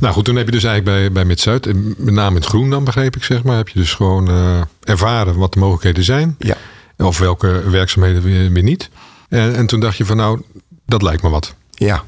Nou 0.00 0.14
goed, 0.14 0.24
toen 0.24 0.36
heb 0.36 0.46
je 0.46 0.52
dus 0.52 0.64
eigenlijk 0.64 0.98
bij, 0.98 1.12
bij 1.12 1.24
Mid-Zuid, 1.24 1.66
en 1.66 1.94
met 1.98 2.14
name 2.14 2.28
in 2.28 2.36
het 2.36 2.46
groen 2.46 2.70
dan 2.70 2.84
begreep 2.84 3.16
ik 3.16 3.24
zeg 3.24 3.42
maar, 3.42 3.56
heb 3.56 3.68
je 3.68 3.78
dus 3.78 3.94
gewoon 3.94 4.28
eh, 4.28 4.60
ervaren 4.80 5.36
wat 5.38 5.52
de 5.52 5.58
mogelijkheden 5.58 6.04
zijn. 6.04 6.36
Ja. 6.38 6.56
Of 6.98 7.18
welke 7.18 7.70
werkzaamheden 7.70 8.22
weer, 8.22 8.52
weer 8.52 8.62
niet. 8.62 8.90
En, 9.28 9.54
en 9.54 9.66
toen 9.66 9.80
dacht 9.80 9.96
je 9.96 10.04
van 10.04 10.16
nou, 10.16 10.42
dat 10.86 11.02
lijkt 11.02 11.22
me 11.22 11.28
wat. 11.28 11.54
Ja. 11.70 12.04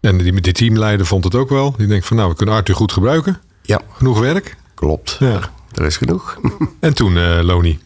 En 0.00 0.18
die, 0.18 0.40
die 0.40 0.52
teamleider 0.52 1.06
vond 1.06 1.24
het 1.24 1.34
ook 1.34 1.48
wel. 1.48 1.74
Die 1.76 1.86
denkt 1.86 2.06
van 2.06 2.16
nou, 2.16 2.28
we 2.30 2.36
kunnen 2.36 2.54
Arthur 2.54 2.74
goed 2.74 2.92
gebruiken. 2.92 3.40
Ja, 3.62 3.80
Genoeg 3.92 4.18
werk. 4.18 4.56
klopt. 4.74 5.16
Ja. 5.20 5.40
Er 5.74 5.84
is 5.84 5.96
genoeg. 5.96 6.38
En 6.80 6.94
toen 6.94 7.16
eh 7.16 7.38
Loni. 7.42 7.78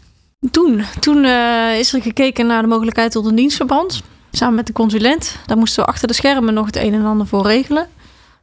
Toen, 0.51 0.85
toen 1.01 1.25
eh, 1.25 1.79
is 1.79 1.95
er 1.95 2.03
gekeken 2.03 2.47
naar 2.47 2.63
de 2.63 2.69
mogelijkheid 2.69 3.13
tot 3.13 3.27
een 3.27 3.35
dienstverband. 3.35 4.03
Samen 4.33 4.55
met 4.55 4.67
de 4.67 4.73
consulent. 4.73 5.37
Daar 5.47 5.57
moesten 5.57 5.85
we 5.85 5.89
achter 5.91 6.09
de 6.09 6.15
schermen 6.15 6.55
nog 6.55 6.67
het 6.67 6.77
een 6.77 6.95
en 6.95 7.05
ander 7.05 7.27
voor 7.27 7.47
regelen. 7.47 7.87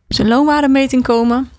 Dus 0.08 0.18
een 0.18 0.28
loonwaardemeting 0.28 1.04
komen. 1.04 1.50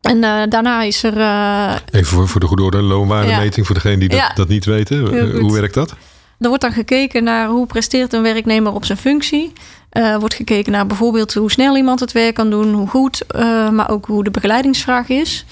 En 0.00 0.24
eh, 0.24 0.42
daarna 0.48 0.82
is 0.82 1.02
er... 1.02 1.18
eh, 1.20 1.74
Even 1.90 2.06
voor, 2.06 2.28
voor 2.28 2.40
de 2.40 2.46
goede 2.46 2.62
orde, 2.62 2.82
loonwaardemeting 2.82 3.66
voor 3.66 3.74
degenen 3.74 3.98
die 3.98 4.08
dat, 4.08 4.18
Ja. 4.18 4.32
dat 4.34 4.48
niet 4.48 4.64
weten. 4.64 5.18
Eh. 5.34 5.40
Hoe 5.40 5.52
werkt 5.52 5.74
dat? 5.74 5.90
Er 6.38 6.48
wordt 6.48 6.62
dan 6.62 6.72
gekeken 6.72 7.24
naar 7.24 7.48
hoe 7.48 7.66
presteert 7.66 8.12
een 8.12 8.22
werknemer 8.22 8.72
op 8.72 8.84
zijn 8.84 8.98
functie. 8.98 9.52
Er 9.90 10.18
wordt 10.20 10.34
gekeken 10.34 10.72
naar 10.72 10.86
bijvoorbeeld 10.86 11.34
hoe 11.34 11.50
snel 11.50 11.76
iemand 11.76 12.00
het 12.00 12.12
werk 12.12 12.34
kan 12.34 12.50
doen, 12.50 12.72
hoe 12.72 12.88
goed, 12.88 13.24
maar 13.72 13.90
ook 13.90 14.06
hoe 14.06 14.24
de 14.24 14.30
begeleidingsvraag 14.30 15.08
is. 15.08 15.44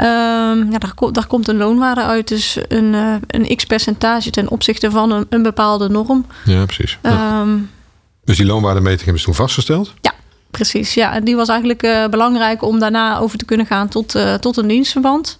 Ehm, 0.00 0.70
ja, 0.72 0.78
daar, 0.78 0.94
ko- 0.94 1.10
daar 1.10 1.26
komt 1.26 1.48
een 1.48 1.56
loonwaarde 1.56 2.02
uit, 2.02 2.28
dus 2.28 2.58
een, 2.68 2.94
eh, 2.94 3.14
een 3.26 3.56
x-percentage 3.56 4.30
ten 4.30 4.50
opzichte 4.50 4.90
van 4.90 5.10
een, 5.12 5.26
een 5.28 5.42
bepaalde 5.42 5.88
norm. 5.88 6.26
Ja, 6.44 6.64
precies. 6.64 6.98
Ja. 7.02 7.10
Ehm, 7.40 7.58
Dus 8.24 8.36
die 8.36 8.46
loonwaardemeting 8.46 9.00
hebben 9.02 9.18
ze 9.20 9.24
toen 9.26 9.34
vastgesteld. 9.34 9.94
precies, 10.50 10.94
ja. 10.94 11.12
En 11.12 11.24
die 11.24 11.36
was 11.36 11.48
eigenlijk 11.48 11.82
eh, 11.82 12.06
belangrijk 12.06 12.62
om 12.62 12.78
daarna 12.78 13.18
over 13.18 13.38
te 13.38 13.44
kunnen 13.44 13.66
gaan 13.66 13.88
tot, 13.88 14.14
eh, 14.14 14.34
tot 14.34 14.56
een 14.56 14.68
dienstverband. 14.68 15.38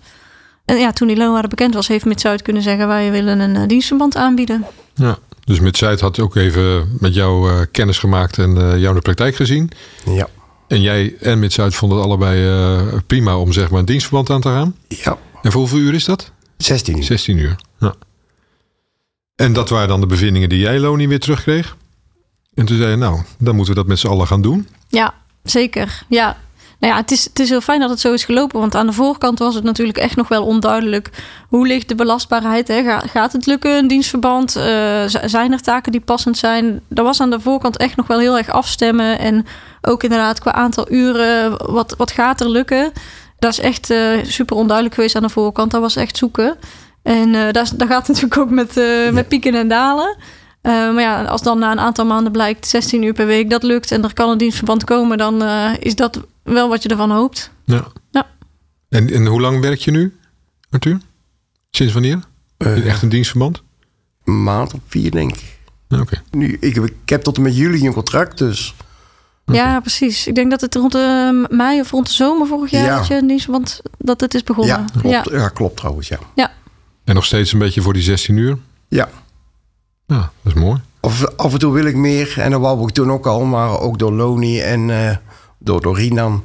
En 0.64 0.76
ja, 0.76 0.92
toen 0.92 1.08
die 1.08 1.16
loonwaarde 1.16 1.48
bekend 1.48 1.74
was, 1.74 1.88
heeft 1.88 2.04
Mid-Zuid 2.04 2.42
kunnen 2.42 2.62
zeggen... 2.62 2.86
wij 2.88 3.10
willen 3.10 3.40
een 3.40 3.68
dienstverband 3.68 4.16
aanbieden. 4.16 4.64
Ja. 4.94 5.18
Dus 5.44 5.60
met 5.60 5.76
Zuid 5.76 6.00
had 6.00 6.18
ook 6.20 6.36
even 6.36 6.96
met 7.00 7.14
jou 7.14 7.50
eh, 7.50 7.60
kennis 7.72 7.98
gemaakt 7.98 8.38
en 8.38 8.56
eh, 8.56 8.68
jou 8.70 8.88
in 8.88 8.94
de 8.94 9.00
praktijk 9.00 9.34
gezien. 9.36 9.70
Ja. 10.06 10.28
En 10.70 10.80
jij 10.80 11.14
en 11.20 11.38
met 11.38 11.52
Zuid 11.52 11.74
vonden 11.74 11.98
het 11.98 12.06
allebei 12.06 12.46
eh, 12.46 12.98
prima 13.06 13.36
om 13.38 13.52
zeg 13.52 13.70
maar 13.70 13.78
een 13.78 13.84
dienstverband 13.84 14.30
aan 14.30 14.40
te 14.40 14.48
gaan. 14.48 14.76
Ja. 14.88 15.18
En 15.42 15.52
voor 15.52 15.60
hoeveel 15.60 15.78
uur 15.78 15.94
is 15.94 16.04
dat? 16.04 16.30
16 16.56 16.96
uur. 16.96 17.02
16 17.04 17.38
uur. 17.38 17.56
Ja. 17.78 17.94
En 19.36 19.52
dat 19.52 19.68
waren 19.68 19.88
dan 19.88 20.00
de 20.00 20.06
bevindingen 20.06 20.48
die 20.48 20.58
jij, 20.58 20.78
Loni, 20.78 21.08
weer 21.08 21.20
terugkreeg. 21.20 21.76
En 22.54 22.64
toen 22.66 22.76
zei 22.76 22.90
je, 22.90 22.96
nou, 22.96 23.20
dan 23.38 23.54
moeten 23.54 23.74
we 23.74 23.80
dat 23.80 23.88
met 23.88 23.98
z'n 23.98 24.06
allen 24.06 24.26
gaan 24.26 24.42
doen. 24.42 24.68
Ja, 24.88 25.14
zeker. 25.42 26.02
Ja. 26.08 26.36
Nou 26.78 26.92
ja, 26.92 27.00
het 27.00 27.10
is, 27.10 27.24
het 27.24 27.38
is 27.38 27.48
heel 27.48 27.60
fijn 27.60 27.80
dat 27.80 27.90
het 27.90 28.00
zo 28.00 28.12
is 28.12 28.24
gelopen. 28.24 28.60
Want 28.60 28.74
aan 28.74 28.86
de 28.86 28.92
voorkant 28.92 29.38
was 29.38 29.54
het 29.54 29.64
natuurlijk 29.64 29.98
echt 29.98 30.16
nog 30.16 30.28
wel 30.28 30.44
onduidelijk. 30.46 31.10
Hoe 31.48 31.66
ligt 31.66 31.88
de 31.88 31.94
belastbaarheid? 31.94 32.68
Hè? 32.68 32.82
Ga- 32.82 32.98
Gaat 33.06 33.32
het 33.32 33.46
lukken, 33.46 33.70
een 33.78 33.88
dienstverband? 33.88 34.56
Eh, 34.56 35.04
zijn 35.24 35.52
er 35.52 35.60
taken 35.60 35.92
die 35.92 36.00
passend 36.00 36.38
zijn? 36.38 36.80
Dat 36.88 37.04
was 37.04 37.20
aan 37.20 37.30
de 37.30 37.40
voorkant 37.40 37.76
echt 37.76 37.96
nog 37.96 38.06
wel 38.06 38.18
heel 38.18 38.36
erg 38.38 38.48
afstemmen. 38.48 39.18
En 39.18 39.46
ook 39.80 40.02
inderdaad 40.02 40.38
qua 40.40 40.52
aantal 40.52 40.92
uren. 40.92 41.72
Wat, 41.72 41.94
wat 41.96 42.10
gaat 42.10 42.40
er 42.40 42.50
lukken? 42.50 42.92
Dat 43.38 43.52
is 43.52 43.58
echt 43.60 43.90
eh, 43.90 44.18
super 44.24 44.56
onduidelijk 44.56 44.94
geweest 44.94 45.16
aan 45.16 45.22
de 45.22 45.28
voorkant. 45.28 45.70
Dat 45.70 45.80
was 45.80 45.96
echt 45.96 46.16
zoeken. 46.16 46.56
En 47.02 47.34
eh 47.34 47.52
daar, 47.52 47.62
is- 47.62 47.70
daar 47.70 47.88
gaat 47.88 48.06
het 48.06 48.08
natuurlijk 48.20 48.40
ook 48.40 48.50
met, 48.50 48.76
eh, 48.76 49.10
met 49.10 49.28
pieken 49.28 49.54
en 49.54 49.68
dalen. 49.68 50.16
Eh, 50.62 50.72
maar 50.72 51.00
ja, 51.00 51.24
als 51.24 51.42
dan 51.42 51.58
na 51.58 51.70
een 51.72 51.80
aantal 51.80 52.04
maanden 52.06 52.32
blijkt 52.32 52.66
16 52.66 53.02
uur 53.02 53.12
per 53.12 53.26
week 53.26 53.50
dat 53.50 53.62
lukt 53.62 53.92
en 53.92 54.04
er 54.04 54.14
kan 54.14 54.30
een 54.30 54.38
dienstverband 54.38 54.84
komen, 54.84 55.18
dan 55.18 55.42
eh, 55.42 55.70
is 55.78 55.94
dat 55.96 56.20
wel 56.42 56.68
wat 56.68 56.82
je 56.82 56.88
ervan 56.88 57.10
hoopt. 57.10 57.50
Ja. 57.64 57.86
Ja. 58.10 58.26
En, 58.88 59.10
en 59.12 59.26
hoe 59.26 59.40
lang 59.40 59.60
werk 59.60 59.78
je 59.80 59.90
nu, 59.90 60.16
Arthur? 60.70 60.98
Sinds 61.70 61.92
wanneer? 61.92 62.18
Eh, 62.56 62.86
Echt 62.86 63.02
een 63.02 63.08
dienstverband? 63.08 63.62
een 64.24 64.42
maand 64.42 64.74
of 64.74 64.80
vier, 64.86 65.10
denk 65.10 65.32
ik. 65.32 65.58
Ja, 65.88 66.00
Oké. 66.00 66.22
Nu, 66.30 66.56
ik, 66.60 66.74
heb- 66.74 66.84
ik 66.84 67.08
heb 67.08 67.22
tot 67.22 67.36
en 67.36 67.42
met 67.42 67.56
juli 67.56 67.86
een 67.86 67.92
contract, 67.92 68.38
dus 68.38 68.74
Ja, 69.52 69.80
precies. 69.80 70.26
Ik 70.26 70.34
denk 70.34 70.50
dat 70.50 70.60
het 70.60 70.74
rond 70.74 70.92
de 70.92 71.46
mei 71.50 71.80
of 71.80 71.90
rond 71.90 72.06
de 72.06 72.12
zomer 72.12 72.46
vorig 72.46 72.70
jaar 72.70 72.84
Ja. 72.84 72.96
dat 72.96 73.06
je 73.06 73.14
een 73.14 73.26
dienstverband 73.26 73.80
dat 73.98 74.20
het 74.20 74.34
is 74.34 74.42
begonnen. 74.42 74.76
ja, 74.94 75.00
klopt. 75.00 75.30
Ja. 75.30 75.48
klopt 75.48 75.76
trouwens, 75.76 76.08
ja. 76.08 76.18
En 77.04 77.14
nog 77.14 77.24
steeds 77.24 77.52
een 77.52 77.58
beetje 77.58 77.80
voor 77.82 77.92
die 77.92 78.02
16 78.02 78.36
uur? 78.36 78.58
Ja, 78.88 79.08
Ja, 80.06 80.16
dat 80.42 80.54
is 80.54 80.60
mooi. 80.60 80.80
af, 81.00 81.24
af 81.36 81.52
en 81.52 81.58
toe 81.58 81.72
wil 81.72 81.84
ik 81.84 81.94
meer. 81.96 82.34
En 82.38 82.50
dat 82.50 82.60
wou 82.60 82.82
ik 82.82 82.90
toen 82.90 83.10
ook 83.12 83.26
al, 83.26 83.44
maar 83.44 83.80
ook 83.80 83.98
door 83.98 84.12
Loni 84.12 84.60
en 84.60 84.90
eh, 84.90 85.16
door, 85.58 85.80
door 85.80 85.96
Rinan 85.96 86.44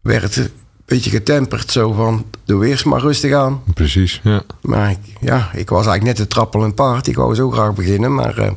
werd 0.00 0.22
het 0.22 0.36
een 0.36 0.50
beetje 0.84 1.10
getemperd. 1.10 1.70
Zo 1.70 1.92
van, 1.92 2.24
doe 2.44 2.66
eerst 2.66 2.84
maar 2.84 3.00
rustig 3.00 3.32
aan. 3.34 3.62
Precies, 3.74 4.20
ja. 4.22 4.42
Maar 4.60 4.90
ik, 4.90 4.98
ja, 5.20 5.50
ik 5.52 5.68
was 5.68 5.86
eigenlijk 5.86 6.04
net 6.04 6.16
te 6.16 6.26
trappel 6.34 6.64
en 6.64 6.74
paard. 6.74 7.06
Ik 7.06 7.16
wou 7.16 7.34
zo 7.34 7.50
graag 7.50 7.74
beginnen, 7.74 8.14
maar, 8.14 8.38
eh, 8.38 8.50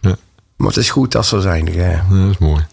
Ja. 0.00 0.16
maar 0.56 0.68
het 0.68 0.76
is 0.76 0.90
goed 0.90 1.16
als 1.16 1.28
ze 1.28 1.40
zijn. 1.40 1.72
Ja, 1.72 2.04
dat 2.10 2.30
is 2.30 2.38
mooi. 2.38 2.66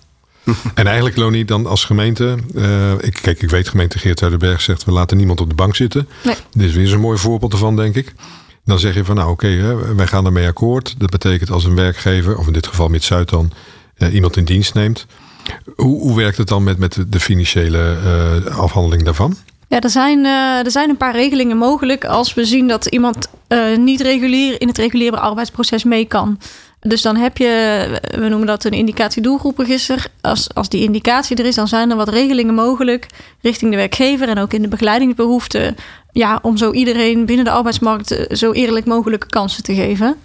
en 0.73 0.85
eigenlijk, 0.85 1.15
Loni, 1.15 1.45
dan 1.45 1.65
als 1.67 1.83
gemeente... 1.83 2.35
eh, 2.55 2.91
ik, 2.99 3.19
kijk, 3.21 3.41
ik 3.41 3.49
weet 3.49 3.69
gemeente 3.69 3.99
Geert 3.99 4.19
Zuiderberg 4.19 4.61
zegt... 4.61 4.83
we 4.83 4.91
laten 4.91 5.17
niemand 5.17 5.41
op 5.41 5.49
de 5.49 5.55
bank 5.55 5.75
zitten. 5.75 6.07
Nee. 6.23 6.35
Dit 6.51 6.69
is 6.69 6.75
weer 6.75 6.87
zo'n 6.87 6.99
mooi 6.99 7.17
voorbeeld 7.17 7.51
ervan, 7.53 7.75
denk 7.75 7.95
ik. 7.95 8.13
Dan 8.65 8.79
zeg 8.79 8.95
je 8.95 9.05
van, 9.05 9.15
nou 9.15 9.29
oké, 9.31 9.75
wij 9.95 10.07
gaan 10.07 10.25
ermee 10.25 10.47
akkoord. 10.47 10.95
Dat 10.97 11.09
betekent 11.09 11.51
als 11.51 11.63
een 11.63 11.75
werkgever, 11.75 12.37
of 12.37 12.47
in 12.47 12.53
dit 12.53 12.67
geval 12.67 12.87
Mid-Zuid 12.87 13.29
dan... 13.29 13.51
eh, 13.97 14.13
iemand 14.13 14.37
in 14.37 14.45
dienst 14.45 14.73
neemt. 14.73 15.05
Hoe, 15.75 15.99
hoe 15.99 16.15
werkt 16.17 16.37
het 16.37 16.47
dan 16.47 16.63
met, 16.63 16.77
met 16.77 17.03
de- 17.07 17.19
financiële 17.19 17.95
eh, 18.45 18.57
afhandeling 18.57 19.03
daarvan? 19.03 19.37
Ja, 19.67 19.79
er 19.79 19.89
zijn, 19.89 20.25
er 20.65 20.71
zijn 20.71 20.89
een 20.89 20.97
paar 20.97 21.15
regelingen 21.15 21.57
mogelijk 21.57 22.05
als 22.05 22.33
we 22.33 22.45
zien 22.45 22.67
dat 22.67 22.85
iemand 22.85 23.27
niet 23.77 24.01
regulier 24.01 24.61
in 24.61 24.67
het 24.67 24.77
reguliere 24.77 25.19
arbeidsproces 25.19 25.83
mee 25.83 26.05
kan. 26.05 26.39
Dus 26.87 27.01
dan 27.01 27.15
heb 27.15 27.37
je, 27.37 27.85
we 28.17 28.27
noemen 28.27 28.47
dat 28.47 28.63
een 28.63 28.71
indicatie-doelgroepregister. 28.71 30.07
Als, 30.21 30.53
als 30.53 30.69
die 30.69 30.83
indicatie 30.83 31.35
er 31.35 31.45
is, 31.45 31.55
dan 31.55 31.67
zijn 31.67 31.89
er 31.89 31.95
wat 31.95 32.09
regelingen 32.09 32.53
mogelijk 32.53 33.07
richting 33.41 33.71
de 33.71 33.77
werkgever 33.77 34.29
en 34.29 34.37
ook 34.37 34.53
in 34.53 34.61
de 34.61 34.67
begeleidingsbehoeften. 34.67 35.75
Ja, 36.11 36.39
om 36.41 36.57
zo 36.57 36.71
iedereen 36.71 37.25
binnen 37.25 37.45
de 37.45 37.51
arbeidsmarkt 37.51 38.11
eh, 38.11 38.35
zo 38.35 38.51
eerlijk 38.51 38.85
mogelijke 38.85 39.27
kansen 39.27 39.63
te 39.63 39.73
geven. 39.73 40.07
Als 40.07 40.15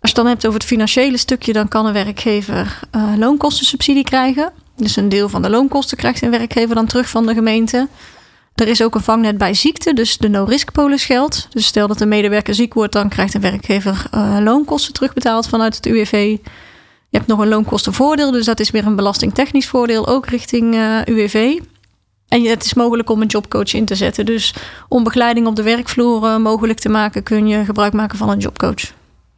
je 0.00 0.06
het 0.06 0.14
dan 0.14 0.26
hebt 0.26 0.46
over 0.46 0.58
het 0.58 0.68
financiële 0.68 1.16
stukje, 1.16 1.52
dan 1.52 1.68
kan 1.68 1.86
een 1.86 1.92
werkgever 1.92 2.80
eh, 2.90 3.12
loonkostensubsidie 3.16 4.04
krijgen. 4.04 4.52
Dus 4.76 4.96
een 4.96 5.08
deel 5.08 5.28
van 5.28 5.42
de 5.42 5.50
loonkosten 5.50 5.96
krijgt 5.96 6.22
een 6.22 6.30
werkgever 6.30 6.74
dan 6.74 6.86
terug 6.86 7.08
van 7.08 7.26
de 7.26 7.34
gemeente. 7.34 7.88
Er 8.60 8.68
is 8.68 8.82
ook 8.82 8.94
een 8.94 9.00
vangnet 9.00 9.38
bij 9.38 9.54
ziekte, 9.54 9.94
dus 9.94 10.18
de 10.18 10.28
no-risk 10.28 10.72
polis 10.72 11.04
geldt. 11.04 11.48
Dus 11.50 11.66
stel 11.66 11.86
dat 11.86 12.00
een 12.00 12.08
medewerker 12.08 12.54
ziek 12.54 12.74
wordt, 12.74 12.92
dan 12.92 13.08
krijgt 13.08 13.34
een 13.34 13.40
werkgever 13.40 14.06
uh, 14.14 14.36
loonkosten 14.40 14.92
terugbetaald 14.92 15.48
vanuit 15.48 15.76
het 15.76 15.86
UWV. 15.86 16.12
Je 17.08 17.16
hebt 17.16 17.26
nog 17.26 17.38
een 17.38 17.48
loonkostenvoordeel, 17.48 18.30
dus 18.30 18.44
dat 18.44 18.60
is 18.60 18.70
weer 18.70 18.86
een 18.86 18.96
belastingtechnisch 18.96 19.68
voordeel, 19.68 20.06
ook 20.06 20.26
richting 20.26 20.74
uh, 20.74 20.98
UWV. 21.04 21.58
En 22.28 22.44
het 22.44 22.64
is 22.64 22.74
mogelijk 22.74 23.10
om 23.10 23.20
een 23.20 23.26
jobcoach 23.26 23.72
in 23.72 23.84
te 23.84 23.94
zetten. 23.94 24.26
Dus 24.26 24.54
om 24.88 25.04
begeleiding 25.04 25.46
op 25.46 25.56
de 25.56 25.62
werkvloer 25.62 26.24
uh, 26.24 26.36
mogelijk 26.36 26.78
te 26.78 26.88
maken, 26.88 27.22
kun 27.22 27.46
je 27.46 27.64
gebruik 27.64 27.92
maken 27.92 28.18
van 28.18 28.28
een 28.28 28.38
jobcoach. 28.38 28.92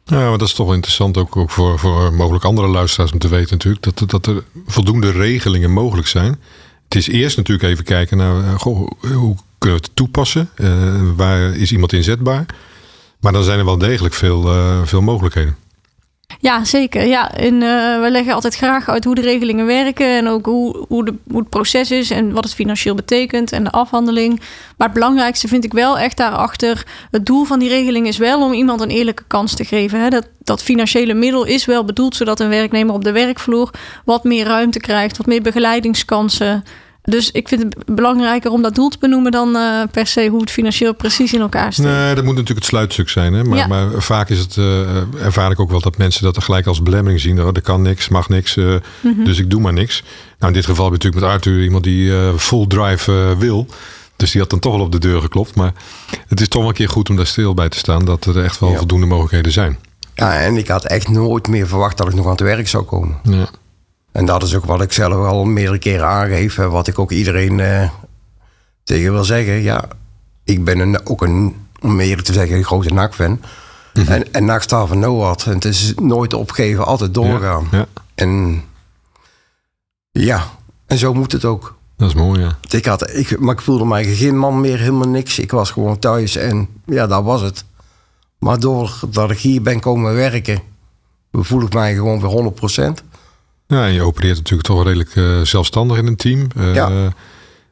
Ja, 0.05 0.37
dat 0.37 0.47
is 0.47 0.53
toch 0.53 0.73
interessant 0.73 1.17
ook, 1.17 1.37
ook 1.37 1.51
voor, 1.51 1.79
voor 1.79 2.13
mogelijk 2.13 2.45
andere 2.45 2.67
luisteraars 2.67 3.11
om 3.11 3.19
te 3.19 3.27
weten 3.27 3.51
natuurlijk. 3.51 3.83
Dat, 3.83 4.09
dat 4.09 4.25
er 4.25 4.43
voldoende 4.65 5.11
regelingen 5.11 5.71
mogelijk 5.71 6.07
zijn. 6.07 6.39
Het 6.93 7.07
is 7.07 7.13
eerst 7.13 7.37
natuurlijk 7.37 7.69
even 7.69 7.83
kijken 7.83 8.17
naar 8.17 8.59
goh, 8.59 8.91
hoe 9.01 9.35
kunnen 9.57 9.79
we 9.79 9.85
het 9.85 9.95
toepassen? 9.95 10.49
Uh, 10.55 10.69
waar 11.15 11.55
is 11.55 11.71
iemand 11.71 11.93
inzetbaar? 11.93 12.45
Maar 13.19 13.31
dan 13.31 13.43
zijn 13.43 13.59
er 13.59 13.65
wel 13.65 13.77
degelijk 13.77 14.13
veel, 14.13 14.55
uh, 14.55 14.79
veel 14.83 15.01
mogelijkheden. 15.01 15.55
Ja, 16.39 16.63
zeker. 16.65 17.05
Ja, 17.05 17.31
en 17.31 17.59
we 18.01 18.07
leggen 18.09 18.33
altijd 18.33 18.55
graag 18.55 18.89
uit 18.89 19.03
hoe 19.03 19.15
de 19.15 19.21
regelingen 19.21 19.65
werken 19.65 20.17
en 20.17 20.27
ook 20.27 20.45
hoe, 20.45 20.85
hoe, 20.87 21.05
de, 21.05 21.13
hoe 21.29 21.39
het 21.39 21.49
proces 21.49 21.91
is 21.91 22.09
en 22.11 22.31
wat 22.31 22.43
het 22.43 22.53
financieel 22.53 22.95
betekent 22.95 23.51
en 23.51 23.63
de 23.63 23.71
afhandeling. 23.71 24.39
Maar 24.77 24.87
het 24.87 24.97
belangrijkste 24.97 25.47
vind 25.47 25.63
ik 25.63 25.73
wel 25.73 25.99
echt 25.99 26.17
daarachter. 26.17 26.85
Het 27.11 27.25
doel 27.25 27.43
van 27.43 27.59
die 27.59 27.69
regeling 27.69 28.07
is 28.07 28.17
wel 28.17 28.43
om 28.45 28.53
iemand 28.53 28.81
een 28.81 28.89
eerlijke 28.89 29.23
kans 29.27 29.55
te 29.55 29.65
geven. 29.65 30.01
Hè? 30.01 30.09
Dat, 30.09 30.27
dat 30.43 30.63
financiële 30.63 31.13
middel 31.13 31.43
is 31.43 31.65
wel 31.65 31.85
bedoeld 31.85 32.15
zodat 32.15 32.39
een 32.39 32.49
werknemer 32.49 32.95
op 32.95 33.03
de 33.03 33.11
werkvloer 33.11 33.69
wat 34.05 34.23
meer 34.23 34.45
ruimte 34.45 34.79
krijgt, 34.79 35.17
wat 35.17 35.25
meer 35.25 35.41
begeleidingskansen. 35.41 36.63
Dus 37.03 37.31
ik 37.31 37.47
vind 37.47 37.63
het 37.63 37.95
belangrijker 37.95 38.51
om 38.51 38.61
dat 38.61 38.75
doel 38.75 38.89
te 38.89 38.97
benoemen 38.99 39.31
dan 39.31 39.55
uh, 39.55 39.83
per 39.91 40.07
se 40.07 40.27
hoe 40.27 40.41
het 40.41 40.51
financieel 40.51 40.93
precies 40.93 41.33
in 41.33 41.41
elkaar 41.41 41.73
staat. 41.73 41.85
Nee, 41.85 42.15
dat 42.15 42.23
moet 42.23 42.33
natuurlijk 42.33 42.59
het 42.59 42.69
sluitstuk 42.69 43.09
zijn. 43.09 43.33
Hè? 43.33 43.43
Maar, 43.43 43.57
ja. 43.57 43.67
maar 43.67 44.01
vaak 44.01 44.29
is 44.29 44.39
het, 44.39 44.55
uh, 44.55 45.23
ervaar 45.23 45.51
ik 45.51 45.59
ook 45.59 45.69
wel 45.69 45.81
dat 45.81 45.97
mensen 45.97 46.23
dat 46.23 46.35
er 46.35 46.41
gelijk 46.41 46.65
als 46.67 46.81
belemmering 46.81 47.21
zien. 47.21 47.41
Oh, 47.41 47.47
er 47.53 47.61
kan 47.61 47.81
niks, 47.81 48.09
mag 48.09 48.29
niks, 48.29 48.55
uh, 48.55 48.65
mm 48.65 48.81
-hmm. 49.01 49.23
dus 49.23 49.39
ik 49.39 49.49
doe 49.49 49.61
maar 49.61 49.73
niks. 49.73 50.03
Nou, 50.39 50.51
in 50.53 50.59
dit 50.59 50.65
geval 50.65 50.91
heb 50.91 51.01
je 51.01 51.07
natuurlijk 51.07 51.23
met 51.23 51.33
Arthur 51.33 51.63
iemand 51.63 51.83
die 51.83 52.11
full 52.37 52.67
drive 52.67 53.35
wil. 53.37 53.67
Dus 54.15 54.31
die 54.31 54.41
had 54.41 54.49
dan 54.49 54.59
toch 54.59 54.75
wel 54.75 54.85
op 54.85 54.91
de 54.91 54.99
deur 54.99 55.21
geklopt. 55.21 55.55
Maar 55.55 55.73
het 56.27 56.41
is 56.41 56.47
toch 56.47 56.61
wel 56.61 56.69
een 56.69 56.75
keer 56.75 56.89
goed 56.89 57.09
om 57.09 57.15
daar 57.15 57.27
stil 57.27 57.53
bij 57.53 57.69
te 57.69 57.77
staan. 57.77 58.05
Dat 58.05 58.25
er 58.25 58.43
echt 58.43 58.59
wel 58.59 58.71
ja. 58.71 58.77
voldoende 58.77 59.05
mogelijkheden 59.05 59.51
zijn. 59.51 59.77
Ja, 60.15 60.39
en 60.39 60.57
ik 60.57 60.67
had 60.67 60.85
echt 60.85 61.09
nooit 61.09 61.47
meer 61.47 61.67
verwacht 61.67 61.97
dat 61.97 62.07
ik 62.07 62.13
nog 62.13 62.25
aan 62.25 62.31
het 62.31 62.41
werk 62.41 62.67
zou 62.67 62.83
komen. 62.83 63.17
Ja. 63.23 63.49
En 64.13 64.25
dat 64.25 64.43
is 64.43 64.55
ook 64.55 64.65
wat 64.65 64.81
ik 64.81 64.91
zelf 64.91 65.25
al 65.25 65.45
meerdere 65.45 65.79
keren 65.79 66.07
aangeef. 66.07 66.55
Wat 66.55 66.87
ik 66.87 66.99
ook 66.99 67.11
iedereen 67.11 67.59
uh, 67.59 67.89
tegen 68.83 69.11
wil 69.11 69.23
zeggen. 69.23 69.61
Ja, 69.61 69.87
ik 70.43 70.63
ben 70.63 70.79
een, 70.79 71.07
ook 71.07 71.21
een, 71.21 71.55
om 71.81 71.99
eerlijk 71.99 72.27
te 72.27 72.33
zeggen, 72.33 72.57
een 72.57 72.63
grote 72.63 72.93
NAC-fan. 72.93 73.29
Mm 73.31 73.39
-hmm. 73.93 74.07
En, 74.07 74.33
en 74.33 74.45
NAC 74.45 74.61
staat 74.61 74.87
van 74.87 74.99
no 74.99 75.17
wat. 75.17 75.43
En 75.45 75.53
het 75.53 75.65
is 75.65 75.93
nooit 76.01 76.33
opgeven, 76.33 76.85
altijd 76.85 77.13
doorgaan. 77.13 77.67
Ja, 77.71 77.77
ja. 77.77 77.85
En 78.15 78.63
ja, 80.11 80.43
en 80.85 80.97
zo 80.97 81.13
moet 81.13 81.31
het 81.31 81.45
ook. 81.45 81.75
Dat 81.97 82.09
is 82.09 82.15
mooi, 82.15 82.41
ja. 82.41 82.57
Ik 82.69 82.85
had, 82.85 83.09
ik, 83.15 83.39
maar 83.39 83.53
ik 83.53 83.61
voelde 83.61 83.85
mij 83.85 84.03
geen 84.03 84.37
man 84.37 84.61
meer, 84.61 84.77
helemaal 84.79 85.09
niks. 85.09 85.39
Ik 85.39 85.51
was 85.51 85.71
gewoon 85.71 85.99
thuis 85.99 86.35
en 86.35 86.67
ja, 86.85 87.07
dat 87.07 87.23
was 87.23 87.41
het. 87.41 87.65
Maar 88.39 88.59
doordat 88.59 89.31
ik 89.31 89.39
hier 89.39 89.61
ben 89.61 89.79
komen 89.79 90.13
werken, 90.13 90.61
voel 91.31 91.61
ik 91.61 91.73
mij 91.73 91.93
gewoon 91.93 92.21
weer 92.21 92.53
100%. 93.01 93.12
Ja, 93.67 93.85
en 93.85 93.93
je 93.93 94.01
opereert 94.01 94.37
natuurlijk 94.37 94.67
toch 94.67 94.83
redelijk 94.83 95.15
uh, 95.15 95.41
zelfstandig 95.41 95.97
in 95.97 96.07
een 96.07 96.15
team. 96.15 96.47
Uh, 96.57 96.75
ja. 96.75 97.13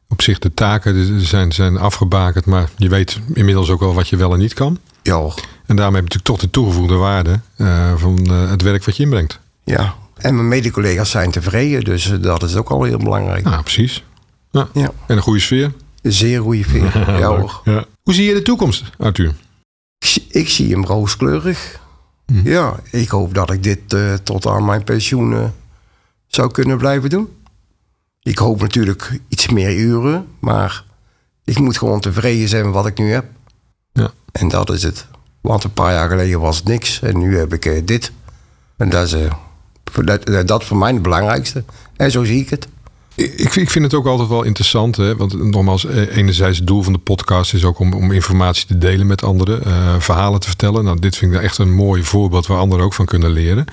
Op 0.07 0.21
zich 0.21 0.39
de 0.39 0.53
taken 0.53 1.25
zijn, 1.25 1.51
zijn 1.51 1.77
afgebakend, 1.77 2.45
maar 2.45 2.69
je 2.77 2.89
weet 2.89 3.19
inmiddels 3.33 3.69
ook 3.69 3.79
wel 3.79 3.93
wat 3.93 4.07
je 4.07 4.15
wel 4.15 4.33
en 4.33 4.39
niet 4.39 4.53
kan. 4.53 4.77
Ja. 5.01 5.29
En 5.65 5.75
daarmee 5.75 6.01
heb 6.01 6.11
je 6.11 6.17
natuurlijk 6.17 6.23
toch 6.23 6.39
de 6.39 6.49
toegevoegde 6.49 6.95
waarde 6.95 7.39
uh, 7.57 7.95
van 7.95 8.29
het 8.29 8.61
werk 8.61 8.85
wat 8.85 8.97
je 8.97 9.03
inbrengt. 9.03 9.39
Ja, 9.63 9.95
en 10.21 10.35
mijn 10.35 10.47
mede-collega's 10.47 11.09
zijn 11.09 11.31
tevreden, 11.31 11.83
dus 11.83 12.13
dat 12.21 12.43
is 12.43 12.55
ook 12.55 12.69
al 12.69 12.83
heel 12.83 12.97
belangrijk. 12.97 13.47
Ja, 13.47 13.61
precies. 13.61 14.03
Ja. 14.51 14.67
Ja. 14.73 14.91
En 15.07 15.15
een 15.15 15.21
goede 15.23 15.39
sfeer. 15.39 15.73
Een 16.01 16.11
zeer 16.11 16.41
goede 16.41 16.63
sfeer, 16.63 16.97
ja 17.19 17.27
hoor. 17.27 17.61
Ja. 17.63 17.85
Hoe 18.03 18.13
zie 18.13 18.25
je 18.25 18.33
de 18.33 18.41
toekomst, 18.41 18.83
Arthur? 18.97 19.33
Ik, 19.99 20.23
ik 20.29 20.49
zie 20.49 20.71
hem 20.71 20.85
rooskleurig. 20.85 21.79
Hm. 22.25 22.49
Ja, 22.49 22.79
ik 22.91 23.09
hoop 23.09 23.33
dat 23.33 23.51
ik 23.51 23.63
dit 23.63 23.93
uh, 23.93 24.13
tot 24.13 24.47
aan 24.47 24.65
mijn 24.65 24.83
pensioen 24.83 25.51
zou 26.35 26.51
kunnen 26.51 26.77
blijven 26.77 27.09
doen. 27.09 27.29
Ik 28.21 28.37
hoop 28.37 28.61
natuurlijk 28.61 29.19
iets 29.27 29.49
meer 29.49 29.75
uren, 29.75 30.27
maar 30.39 30.83
ik 31.43 31.59
moet 31.59 31.77
gewoon 31.77 31.99
tevreden 31.99 32.47
zijn 32.47 32.65
met 32.65 32.73
wat 32.73 32.85
ik 32.85 32.97
nu 32.97 33.11
heb. 33.11 33.25
Ja. 33.93 34.11
En 34.31 34.47
dat 34.47 34.69
is 34.69 34.83
het. 34.83 35.07
Want 35.41 35.63
een 35.63 35.73
paar 35.73 35.93
jaar 35.93 36.09
geleden 36.09 36.39
was 36.39 36.57
het 36.57 36.65
niks 36.65 37.01
en 37.01 37.17
nu 37.17 37.37
heb 37.37 37.53
ik 37.53 37.65
uh, 37.65 37.81
dit. 37.85 38.11
En 38.77 38.89
dat 38.89 39.13
is 39.13 39.29
dat, 40.05 40.47
dat 40.47 40.63
voor 40.63 40.77
mij 40.77 40.91
het 40.91 41.01
belangrijkste. 41.01 41.63
En 41.95 42.11
zo 42.11 42.23
zie 42.23 42.41
ik 42.41 42.49
het. 42.49 42.67
Ik, 43.15 43.55
ik 43.55 43.69
vind 43.69 43.85
het 43.85 43.93
ook 43.93 44.05
altijd 44.05 44.29
wel 44.29 44.43
interessant. 44.43 44.95
Hè? 44.95 45.15
Want 45.15 45.43
nogmaals, 45.43 45.85
enerzijds 45.85 46.57
het 46.57 46.67
doel 46.67 46.81
van 46.81 46.93
de 46.93 46.99
podcast 46.99 47.53
is 47.53 47.63
ook 47.63 47.79
om, 47.79 47.93
om 47.93 48.11
informatie 48.11 48.67
te 48.67 48.77
delen 48.77 49.07
met 49.07 49.23
anderen. 49.23 49.67
Uh, 49.67 49.99
verhalen 49.99 50.39
te 50.39 50.47
vertellen. 50.47 50.83
Nou, 50.83 50.99
dit 50.99 51.15
vind 51.15 51.33
ik 51.33 51.41
echt 51.41 51.57
een 51.57 51.73
mooi 51.73 52.03
voorbeeld 52.03 52.47
waar 52.47 52.57
anderen 52.57 52.85
ook 52.85 52.93
van 52.93 53.05
kunnen 53.05 53.31
leren. 53.31 53.65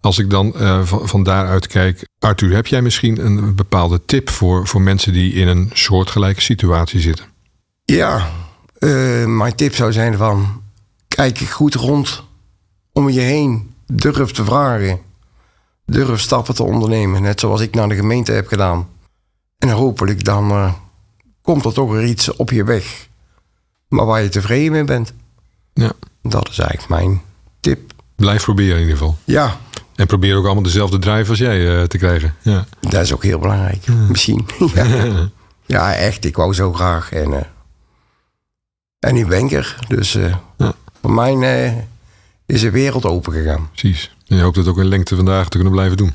Als 0.00 0.18
ik 0.18 0.30
dan 0.30 0.52
uh, 0.56 0.84
van, 0.84 1.08
van 1.08 1.22
daaruit 1.22 1.66
kijk. 1.66 2.08
Arthur, 2.18 2.54
heb 2.54 2.66
jij 2.66 2.82
misschien 2.82 3.24
een 3.24 3.54
bepaalde 3.54 4.04
tip 4.04 4.30
voor, 4.30 4.66
voor 4.66 4.80
mensen 4.80 5.12
die 5.12 5.32
in 5.32 5.48
een 5.48 5.70
soortgelijke 5.72 6.40
situatie 6.40 7.00
zitten? 7.00 7.24
Ja, 7.84 8.30
uh, 8.78 9.24
mijn 9.26 9.54
tip 9.54 9.74
zou 9.74 9.92
zijn 9.92 10.16
van... 10.16 10.62
Kijk 11.08 11.38
goed 11.38 11.74
rond 11.74 12.24
om 12.92 13.08
je 13.08 13.20
heen. 13.20 13.74
Durf 13.86 14.30
te 14.30 14.44
vragen 14.44 15.00
durf 15.88 16.20
stappen 16.20 16.54
te 16.54 16.62
ondernemen. 16.62 17.22
Net 17.22 17.40
zoals 17.40 17.60
ik 17.60 17.74
naar 17.74 17.88
de 17.88 17.94
gemeente 17.94 18.32
heb 18.32 18.46
gedaan. 18.46 18.88
En 19.58 19.68
hopelijk 19.68 20.24
dan 20.24 20.50
uh, 20.50 20.72
komt 21.42 21.64
er 21.64 21.72
toch 21.72 21.90
weer 21.90 22.04
iets 22.04 22.36
op 22.36 22.50
je 22.50 22.64
weg. 22.64 23.08
Maar 23.88 24.06
waar 24.06 24.22
je 24.22 24.28
tevreden 24.28 24.72
mee 24.72 24.84
bent. 24.84 25.12
Ja. 25.74 25.92
Dat 26.22 26.48
is 26.48 26.58
eigenlijk 26.58 26.88
mijn 26.88 27.22
tip. 27.60 27.92
Blijf 28.16 28.42
proberen 28.42 28.74
in 28.74 28.80
ieder 28.80 28.96
geval. 28.96 29.16
Ja. 29.24 29.60
En 29.98 30.06
probeer 30.06 30.36
ook 30.36 30.44
allemaal 30.44 30.62
dezelfde 30.62 30.98
drive 30.98 31.30
als 31.30 31.38
jij 31.38 31.58
uh, 31.58 31.82
te 31.82 31.98
krijgen. 31.98 32.34
Ja. 32.42 32.64
Dat 32.80 33.02
is 33.02 33.12
ook 33.12 33.22
heel 33.22 33.38
belangrijk. 33.38 33.84
Ja. 33.84 33.94
Misschien. 33.94 34.46
ja. 34.74 34.84
ja. 35.66 35.94
echt. 35.94 36.24
Ik 36.24 36.36
wou 36.36 36.54
zo 36.54 36.72
graag. 36.72 37.12
En, 37.12 37.30
uh, 37.30 37.38
en 38.98 39.14
nu 39.14 39.26
ben 39.26 39.44
ik 39.44 39.52
er. 39.52 39.76
Dus 39.88 40.12
ja. 40.12 40.40
voor 41.00 41.12
mij 41.12 41.86
is 42.46 42.60
de 42.60 42.70
wereld 42.70 43.04
open 43.04 43.32
gegaan. 43.32 43.68
Precies. 43.70 44.14
En 44.26 44.36
je 44.36 44.42
hoopt 44.42 44.56
het 44.56 44.66
ook 44.66 44.78
in 44.78 44.88
lengte 44.88 45.16
vandaag 45.16 45.48
te 45.48 45.56
kunnen 45.56 45.72
blijven 45.72 45.96
doen. 45.96 46.12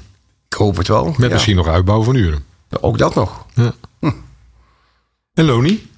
Ik 0.47 0.53
hoop 0.53 0.77
het 0.77 0.87
wel. 0.87 1.05
Met 1.05 1.17
ja. 1.17 1.27
misschien 1.27 1.55
nog 1.55 1.67
uitbouw 1.67 2.03
van 2.03 2.15
uren. 2.15 2.45
Ook 2.69 2.97
dat 2.97 3.15
nog. 3.15 3.45
Ja. 3.53 3.73
Hm. 3.99 4.11
En 5.33 5.45
Loni? 5.45 5.89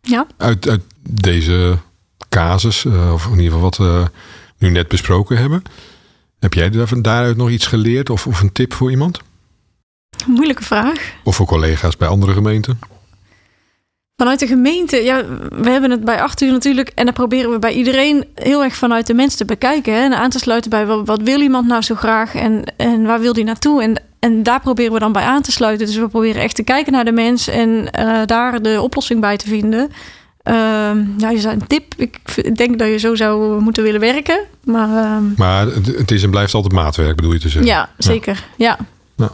Ja? 0.00 0.26
Uit, 0.36 0.68
uit 0.68 0.82
deze 1.10 1.78
casus, 2.28 2.84
uh, 2.84 3.12
of 3.12 3.24
in 3.24 3.30
ieder 3.30 3.44
geval 3.44 3.60
wat 3.60 3.76
we 3.76 4.10
nu 4.58 4.70
net 4.70 4.88
besproken 4.88 5.36
hebben. 5.36 5.62
Heb 6.40 6.54
jij 6.54 6.70
daar, 6.70 7.02
daaruit 7.02 7.36
nog 7.36 7.50
iets 7.50 7.66
geleerd 7.66 8.10
of, 8.10 8.26
of 8.26 8.40
een 8.40 8.52
tip 8.52 8.72
voor 8.72 8.90
iemand? 8.90 9.20
Moeilijke 10.26 10.64
vraag. 10.64 11.12
Of 11.24 11.36
voor 11.36 11.46
collega's 11.46 11.96
bij 11.96 12.08
andere 12.08 12.32
gemeenten? 12.32 12.78
Vanuit 14.16 14.38
de 14.38 14.46
gemeente, 14.46 14.96
ja, 14.96 15.24
we 15.50 15.70
hebben 15.70 15.90
het 15.90 16.04
bij 16.04 16.22
acht 16.22 16.40
uur 16.40 16.52
natuurlijk. 16.52 16.88
En 16.88 17.04
dan 17.04 17.14
proberen 17.14 17.50
we 17.50 17.58
bij 17.58 17.72
iedereen 17.72 18.24
heel 18.34 18.62
erg 18.62 18.74
vanuit 18.74 19.06
de 19.06 19.14
mens 19.14 19.34
te 19.34 19.44
bekijken. 19.44 19.94
Hè, 19.94 20.00
en 20.00 20.14
aan 20.14 20.30
te 20.30 20.38
sluiten 20.38 20.70
bij 20.70 20.86
wat, 20.86 21.06
wat 21.06 21.22
wil 21.22 21.40
iemand 21.40 21.66
nou 21.66 21.82
zo 21.82 21.94
graag 21.94 22.34
en, 22.34 22.64
en 22.76 23.02
waar 23.02 23.20
wil 23.20 23.32
die 23.32 23.44
naartoe? 23.44 23.82
En, 23.82 24.02
en 24.18 24.42
daar 24.42 24.60
proberen 24.60 24.92
we 24.92 24.98
dan 24.98 25.12
bij 25.12 25.22
aan 25.22 25.42
te 25.42 25.52
sluiten. 25.52 25.86
Dus 25.86 25.96
we 25.96 26.08
proberen 26.08 26.42
echt 26.42 26.54
te 26.54 26.62
kijken 26.62 26.92
naar 26.92 27.04
de 27.04 27.12
mens 27.12 27.48
en 27.48 27.68
uh, 27.68 28.20
daar 28.26 28.62
de 28.62 28.80
oplossing 28.80 29.20
bij 29.20 29.36
te 29.36 29.48
vinden. 29.48 29.90
Uh, 30.44 30.54
ja, 31.18 31.30
je 31.30 31.38
zei 31.38 31.54
een 31.54 31.66
tip. 31.66 31.94
Ik 31.96 32.18
denk 32.56 32.78
dat 32.78 32.88
je 32.88 32.98
zo 32.98 33.14
zou 33.14 33.60
moeten 33.60 33.82
willen 33.82 34.00
werken. 34.00 34.44
Maar, 34.64 34.88
uh, 34.88 35.36
maar 35.36 35.66
het 35.66 36.10
is 36.10 36.22
en 36.22 36.30
blijft 36.30 36.54
altijd 36.54 36.72
maatwerk, 36.72 37.16
bedoel 37.16 37.32
je 37.32 37.38
te 37.38 37.48
zeggen? 37.48 37.70
Ja, 37.70 37.90
zeker. 37.98 38.46
Ja. 38.56 38.78
ja. 39.16 39.32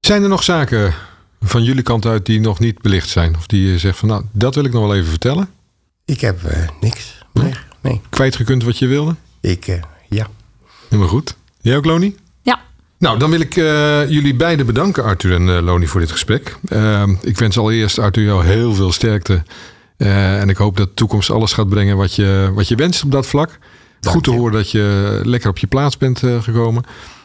Zijn 0.00 0.22
er 0.22 0.28
nog 0.28 0.42
zaken 0.42 0.94
van 1.40 1.62
jullie 1.62 1.82
kant 1.82 2.06
uit 2.06 2.26
die 2.26 2.40
nog 2.40 2.58
niet 2.58 2.82
belicht 2.82 3.08
zijn? 3.08 3.36
Of 3.36 3.46
die 3.46 3.70
je 3.70 3.78
zegt 3.78 3.98
van 3.98 4.08
nou, 4.08 4.24
dat 4.32 4.54
wil 4.54 4.64
ik 4.64 4.72
nog 4.72 4.82
wel 4.82 4.94
even 4.94 5.10
vertellen? 5.10 5.48
Ik 6.04 6.20
heb 6.20 6.38
uh, 6.42 6.68
niks 6.80 7.18
meer. 7.32 7.66
Nee. 7.80 8.00
Kwijtgekund 8.08 8.64
wat 8.64 8.78
je 8.78 8.86
wilde? 8.86 9.14
Ik, 9.40 9.66
uh, 9.66 9.76
ja. 10.08 10.26
Helemaal 10.88 11.10
goed. 11.10 11.36
Jij 11.60 11.76
ook, 11.76 11.84
Loni? 11.84 12.16
Ja. 12.42 12.60
Nou, 12.98 13.18
dan 13.18 13.30
wil 13.30 13.40
ik 13.40 13.56
uh, 13.56 14.10
jullie 14.10 14.34
beiden 14.34 14.66
bedanken, 14.66 15.04
Arthur 15.04 15.34
en 15.34 15.62
Loni, 15.62 15.86
voor 15.86 16.00
dit 16.00 16.10
gesprek. 16.10 16.56
ik 17.20 17.38
wens 17.38 17.58
allereerst, 17.58 17.98
Arthur, 17.98 18.24
jou 18.24 18.44
heel 18.44 18.74
veel 18.74 18.92
sterkte. 18.92 19.42
En 19.96 20.48
ik 20.48 20.56
hoop 20.56 20.76
dat 20.76 20.88
de 20.88 20.94
toekomst 20.94 21.30
alles 21.30 21.52
gaat 21.52 21.68
brengen 21.68 21.96
wat 21.96 22.14
je, 22.14 22.50
wat 22.54 22.68
je 22.68 22.74
wenst 22.74 23.04
op 23.04 23.10
dat 23.10 23.26
vlak. 23.26 23.58
Dank 24.00 24.14
goed 24.14 24.24
te 24.24 24.30
horen 24.30 24.52
dat 24.52 24.70
je 24.70 25.20
lekker 25.24 25.50
op 25.50 25.58
je 25.58 25.66
plaats 25.66 25.96
bent 25.96 26.18
gekomen. 26.18 26.84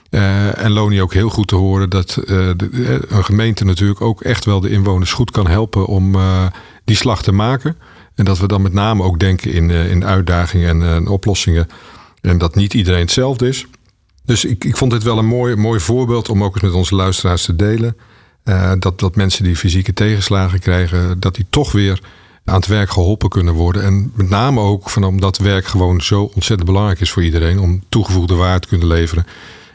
Uh, 0.10 0.63
en 0.63 0.71
Loni 0.71 1.01
ook 1.01 1.13
heel 1.13 1.29
goed 1.29 1.47
te 1.47 1.55
horen 1.55 1.89
dat 1.89 2.13
de, 2.25 3.05
een 3.07 3.23
gemeente 3.23 3.65
natuurlijk 3.65 4.01
ook 4.01 4.21
echt 4.21 4.45
wel 4.45 4.60
de 4.60 4.69
inwoners 4.69 5.13
goed 5.13 5.31
kan 5.31 5.47
helpen 5.47 5.86
om 5.86 6.15
die 6.86 6.95
slag 6.95 7.23
te 7.23 7.31
maken. 7.31 7.77
En 8.15 8.25
dat 8.25 8.39
we 8.39 8.47
dan 8.47 8.62
met 8.62 8.73
name 8.73 9.03
ook 9.03 9.19
denken 9.19 9.51
in, 9.51 9.69
in 9.69 10.05
uitdagingen 10.05 10.81
en 10.81 11.07
oplossingen. 11.07 11.67
En 12.21 12.38
dat 12.38 12.55
niet 12.55 12.73
iedereen 12.73 12.99
hetzelfde 13.01 13.47
is. 13.47 13.65
Dus 14.25 14.45
ik, 14.45 14.63
ik 14.63 14.77
vond 14.77 14.91
dit 14.91 15.03
wel 15.03 15.17
een 15.17 15.25
mooi, 15.25 15.55
mooi 15.55 15.79
voorbeeld 15.79 16.29
om 16.29 16.43
ook 16.43 16.53
eens 16.53 16.63
met 16.63 16.73
onze 16.73 16.95
luisteraars 16.95 17.45
te 17.45 17.55
delen. 17.55 17.97
dat, 18.79 18.99
dat 18.99 19.15
mensen 19.15 19.43
die 19.43 19.55
fysieke 19.55 19.93
tegenslagen 19.93 20.60
krijgen, 20.60 21.19
dat 21.19 21.36
die 21.36 21.45
toch 21.49 21.71
weer 21.71 22.01
aan 22.45 22.56
het 22.56 22.67
werk 22.67 22.89
geholpen 22.89 23.30
kunnen 23.30 23.54
worden. 23.54 23.84
En 23.84 24.12
met 24.15 24.30
name 24.30 24.60
ook 24.60 24.89
van 24.89 25.04
omdat 25.04 25.38
werk 25.38 25.65
gewoon 25.65 26.01
zo 26.01 26.32
ontzettend 26.34 26.69
belangrijk 26.69 26.99
is 26.99 27.12
voor 27.12 27.23
iedereen. 27.23 27.60
Om 27.60 27.84
toegevoegde 27.89 28.36
waarde 28.36 28.60
te 28.60 28.67
kunnen 28.67 28.88
leveren. 28.88 29.25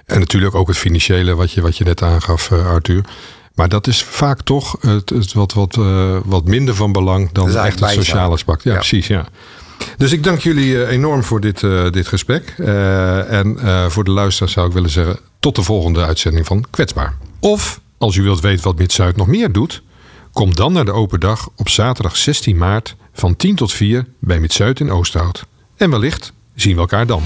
En 0.06 0.18
natuurlijk 0.18 0.54
ook 0.54 0.68
het 0.68 0.76
financiële 0.76 1.34
wat 1.34 1.52
je, 1.52 1.60
wat 1.60 1.76
je 1.76 1.84
net 1.84 2.02
aangaf, 2.02 2.50
uh, 2.50 2.66
Arthur. 2.66 3.04
Maar 3.54 3.68
dat 3.68 3.86
is 3.86 4.02
vaak 4.02 4.42
toch 4.42 4.76
het, 4.80 5.10
het 5.10 5.32
wat, 5.32 5.52
wat, 5.52 5.76
uh, 5.76 6.16
wat 6.24 6.44
minder 6.44 6.74
van 6.74 6.92
belang 6.92 7.32
dan 7.32 7.56
echt 7.56 7.80
het 7.80 7.90
sociale 7.90 8.32
aspect. 8.32 8.62
Ja, 8.62 8.74
precies. 8.74 9.06
Ja. 9.06 9.26
Dus 9.96 10.12
ik 10.12 10.24
dank 10.24 10.40
jullie 10.40 10.70
uh, 10.70 10.90
enorm 10.90 11.22
voor 11.22 11.40
dit, 11.40 11.60
dit 11.90 12.08
gesprek. 12.08 12.54
en 13.28 13.58
voor 13.90 14.04
de 14.04 14.10
luisteraars 14.10 14.52
zou 14.52 14.66
ik 14.66 14.72
willen 14.72 14.90
zeggen: 14.90 15.18
tot 15.40 15.54
de 15.54 15.62
volgende 15.62 16.04
uitzending 16.04 16.46
van 16.46 16.64
Kwetsbaar. 16.70 17.16
Of 17.40 17.80
als 17.98 18.16
u 18.16 18.22
wilt 18.22 18.40
weten 18.40 18.64
wat 18.64 18.78
Mid-Zuid 18.78 19.16
nog 19.16 19.26
meer 19.26 19.52
doet. 19.52 19.82
Kom 20.36 20.54
dan 20.54 20.72
naar 20.72 20.84
de 20.84 20.92
open 20.92 21.20
dag 21.20 21.48
op 21.56 21.68
zaterdag 21.68 22.16
16 22.16 22.56
maart 22.56 22.96
van 23.12 23.36
10 23.36 23.54
tot 23.54 23.72
4 23.72 24.06
bij 24.20 24.40
Mid-Zuid 24.40 24.80
in 24.80 24.90
Oosthout. 24.90 25.46
En 25.76 25.90
wellicht 25.90 26.32
zien 26.54 26.74
we 26.74 26.80
elkaar 26.80 27.06
dan. 27.06 27.22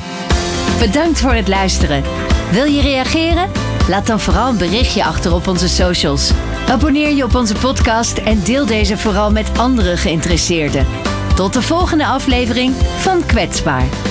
Bedankt 0.79 1.21
voor 1.21 1.33
het 1.33 1.49
luisteren. 1.49 2.03
Wil 2.51 2.65
je 2.65 2.81
reageren? 2.81 3.51
Laat 3.89 4.07
dan 4.07 4.21
vooral 4.21 4.49
een 4.49 4.59
berichtje 4.59 5.05
achter 5.05 5.35
op 5.35 5.47
onze 5.47 5.69
socials. 5.69 6.33
Abonneer 6.69 7.15
je 7.15 7.25
op 7.25 7.35
onze 7.35 7.55
podcast 7.55 8.19
en 8.19 8.43
deel 8.45 8.67
deze 8.67 8.97
vooral 8.97 9.31
met 9.31 9.59
andere 9.59 9.97
geïnteresseerden. 9.97 10.87
Tot 11.35 11.53
de 11.53 11.63
volgende 11.63 12.07
aflevering 12.07 12.75
van 12.77 13.27
Kwetsbaar. 13.27 14.10